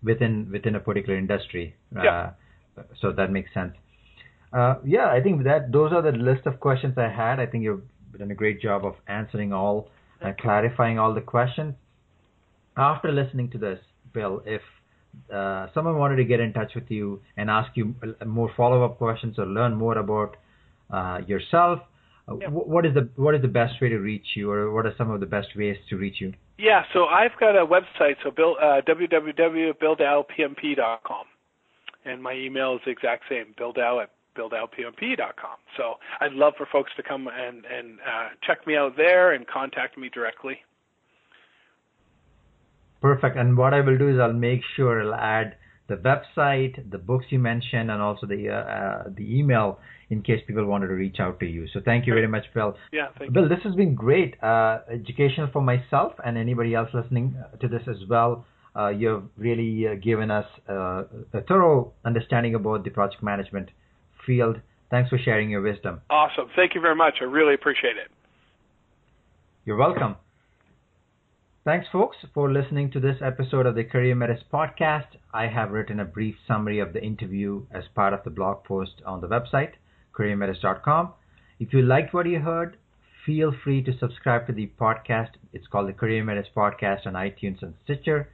within 0.10 0.36
within 0.56 0.76
a 0.80 0.82
particular 0.88 1.18
industry. 1.24 1.66
Yeah. 2.06 2.32
Uh, 2.78 2.84
so 3.02 3.12
that 3.20 3.32
makes 3.38 3.52
sense. 3.60 3.74
Uh, 4.60 4.76
yeah, 4.96 5.08
I 5.18 5.20
think 5.26 5.44
that 5.50 5.72
those 5.78 5.92
are 5.98 6.02
the 6.10 6.14
list 6.30 6.48
of 6.52 6.60
questions 6.68 6.98
I 7.08 7.10
had. 7.24 7.40
I 7.46 7.48
think 7.52 7.64
you've 7.68 7.84
done 8.22 8.32
a 8.38 8.40
great 8.44 8.62
job 8.68 8.86
of 8.90 8.96
answering 9.20 9.52
all, 9.62 9.78
uh, 10.22 10.32
clarifying 10.44 10.98
all 11.06 11.14
the 11.20 11.26
questions. 11.36 11.74
After 12.78 13.12
listening 13.12 13.50
to 13.56 13.58
this, 13.66 13.80
Bill, 14.14 14.42
if 14.58 14.62
uh, 15.40 15.68
someone 15.74 15.98
wanted 16.04 16.18
to 16.24 16.28
get 16.34 16.40
in 16.48 16.54
touch 16.60 16.72
with 16.80 16.90
you 16.98 17.22
and 17.36 17.50
ask 17.60 17.70
you 17.76 17.86
uh, 18.04 18.26
more 18.40 18.50
follow-up 18.56 18.98
questions 18.98 19.38
or 19.38 19.46
learn 19.60 19.76
more 19.86 19.98
about 20.06 20.38
uh, 20.92 21.22
yourself, 21.28 21.80
uh, 22.28 22.38
Yeah. 22.38 22.48
what 22.50 22.86
is 22.86 22.94
the 22.94 23.10
what 23.16 23.34
is 23.36 23.42
the 23.42 23.48
best 23.48 23.80
way 23.82 23.90
to 23.90 23.98
reach 24.00 24.36
you, 24.36 24.52
or 24.52 24.72
what 24.72 24.86
are 24.86 24.94
some 24.98 25.12
of 25.12 25.20
the 25.20 25.26
best 25.26 25.56
ways 25.56 25.78
to 25.90 25.98
reach 25.98 26.22
you? 26.22 26.34
Yeah, 26.58 26.84
so 26.94 27.06
I've 27.06 27.36
got 27.40 27.56
a 27.56 27.66
website, 27.66 28.16
so 28.24 28.32
Bill, 28.32 28.56
uh, 28.62 28.82
www.billdow.pmp.com. 28.88 31.26
And 32.06 32.24
my 32.24 32.34
email 32.34 32.76
is 32.76 32.82
the 32.86 32.92
exact 32.92 33.24
same, 33.30 33.54
billdow 33.58 34.00
at 34.00 34.10
billdow.pmp.com. 34.36 35.58
So 35.76 35.96
I'd 36.22 36.34
love 36.34 36.54
for 36.58 36.68
folks 36.72 36.92
to 36.98 37.04
come 37.04 37.28
and, 37.28 37.66
and 37.66 38.00
uh, 38.00 38.30
check 38.46 38.68
me 38.68 38.76
out 38.76 38.96
there 38.96 39.34
and 39.34 39.48
contact 39.48 39.98
me 39.98 40.10
directly. 40.10 40.60
Perfect. 43.02 43.38
And 43.38 43.58
what 43.58 43.74
I 43.74 43.82
will 43.82 43.98
do 43.98 44.10
is 44.10 44.20
I'll 44.20 44.34
make 44.34 44.62
sure 44.76 45.02
I'll 45.02 45.16
add 45.16 45.56
the 45.88 45.96
website, 45.96 46.90
the 46.90 46.98
books 46.98 47.26
you 47.30 47.40
mentioned, 47.40 47.92
and 47.92 48.02
also 48.02 48.26
the 48.26 48.50
uh, 48.50 48.54
uh, 48.54 49.04
the 49.16 49.38
email 49.38 49.80
in 50.10 50.22
case 50.22 50.42
people 50.46 50.66
wanted 50.66 50.88
to 50.88 50.94
reach 50.94 51.18
out 51.20 51.40
to 51.40 51.46
you. 51.46 51.68
So 51.74 51.80
thank 51.84 52.06
you 52.06 52.14
very 52.14 52.28
much, 52.28 52.46
Bill. 52.54 52.76
Yeah, 52.92 53.08
thank 53.18 53.30
you. 53.30 53.34
Bill, 53.34 53.50
this 53.50 53.60
has 53.64 53.74
been 53.76 53.96
great, 53.96 54.42
uh, 54.44 54.80
educational 54.92 55.50
for 55.52 55.62
myself 55.62 56.14
and 56.24 56.38
anybody 56.38 56.76
else 56.76 56.90
listening 56.94 57.36
to 57.60 57.68
this 57.68 57.82
as 57.88 58.08
well. 58.08 58.46
Uh, 58.76 58.90
you've 58.90 59.24
really 59.38 59.88
uh, 59.88 59.96
given 59.96 60.30
us 60.30 60.46
uh, 60.70 61.04
a 61.34 61.42
thorough 61.48 61.94
understanding 62.04 62.56
about 62.56 62.84
the 62.84 62.90
project 62.90 63.24
management 63.24 63.70
field. 64.28 64.58
Thanks 64.92 65.10
for 65.10 65.18
sharing 65.18 65.50
your 65.50 65.62
wisdom. 65.62 66.02
Awesome. 66.10 66.50
Thank 66.56 66.76
you 66.76 66.82
very 66.82 66.96
much. 66.96 67.16
I 67.22 67.24
really 67.24 67.54
appreciate 67.54 67.98
it. 67.98 68.12
You're 69.66 69.78
welcome. 69.78 70.18
Thanks, 71.66 71.88
folks, 71.92 72.18
for 72.32 72.52
listening 72.52 72.92
to 72.92 73.00
this 73.00 73.18
episode 73.24 73.66
of 73.66 73.74
the 73.74 73.84
Career 73.84 74.14
Metis 74.14 74.44
podcast. 74.54 75.18
I 75.34 75.48
have 75.48 75.72
written 75.72 76.00
a 76.00 76.06
brief 76.06 76.36
summary 76.48 76.78
of 76.78 76.94
the 76.94 77.04
interview 77.04 77.66
as 77.72 77.86
part 77.96 78.14
of 78.14 78.24
the 78.24 78.30
blog 78.30 78.64
post 78.64 79.02
on 79.04 79.20
the 79.20 79.28
website, 79.28 79.72
careermetis.com. 80.14 81.14
If 81.60 81.74
you 81.74 81.82
liked 81.82 82.14
what 82.14 82.28
you 82.28 82.38
heard, 82.38 82.78
feel 83.26 83.52
free 83.64 83.82
to 83.82 83.98
subscribe 83.98 84.46
to 84.46 84.54
the 84.54 84.70
podcast. 84.80 85.32
It's 85.54 85.66
called 85.66 85.90
the 85.90 85.94
Career 85.94 86.24
Metis 86.24 86.46
Podcast 86.56 87.08
on 87.08 87.14
iTunes 87.14 87.64
and 87.64 87.74
Stitcher. 87.84 88.30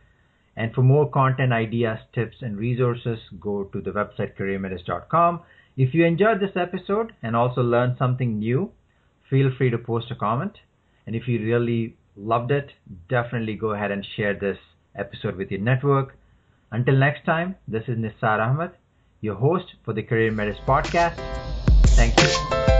And 0.57 0.73
for 0.73 0.81
more 0.81 1.09
content, 1.09 1.53
ideas, 1.53 1.99
tips, 2.13 2.35
and 2.41 2.57
resources, 2.57 3.19
go 3.39 3.63
to 3.63 3.79
the 3.79 3.91
website 3.91 4.35
careermetis.com. 4.37 5.39
If 5.77 5.93
you 5.93 6.03
enjoyed 6.03 6.41
this 6.41 6.57
episode 6.57 7.13
and 7.23 7.37
also 7.37 7.61
learned 7.61 7.95
something 7.97 8.39
new, 8.39 8.71
feel 9.29 9.51
free 9.57 9.69
to 9.69 9.77
post 9.77 10.11
a 10.11 10.15
comment. 10.15 10.57
And 11.07 11.15
if 11.15 11.29
you 11.29 11.39
really 11.39 11.95
loved 12.15 12.51
it, 12.51 12.71
definitely 13.09 13.55
go 13.55 13.71
ahead 13.71 13.91
and 13.91 14.05
share 14.15 14.33
this 14.33 14.57
episode 14.95 15.35
with 15.35 15.51
your 15.51 15.61
network. 15.61 16.17
Until 16.71 16.95
next 16.95 17.25
time, 17.25 17.55
this 17.67 17.83
is 17.87 17.97
Nisar 17.97 18.39
Ahmed, 18.39 18.71
your 19.21 19.35
host 19.35 19.65
for 19.83 19.93
the 19.93 20.03
Career 20.03 20.31
Metis 20.31 20.57
podcast. 20.67 21.15
Thank 21.95 22.19
you. 22.21 22.70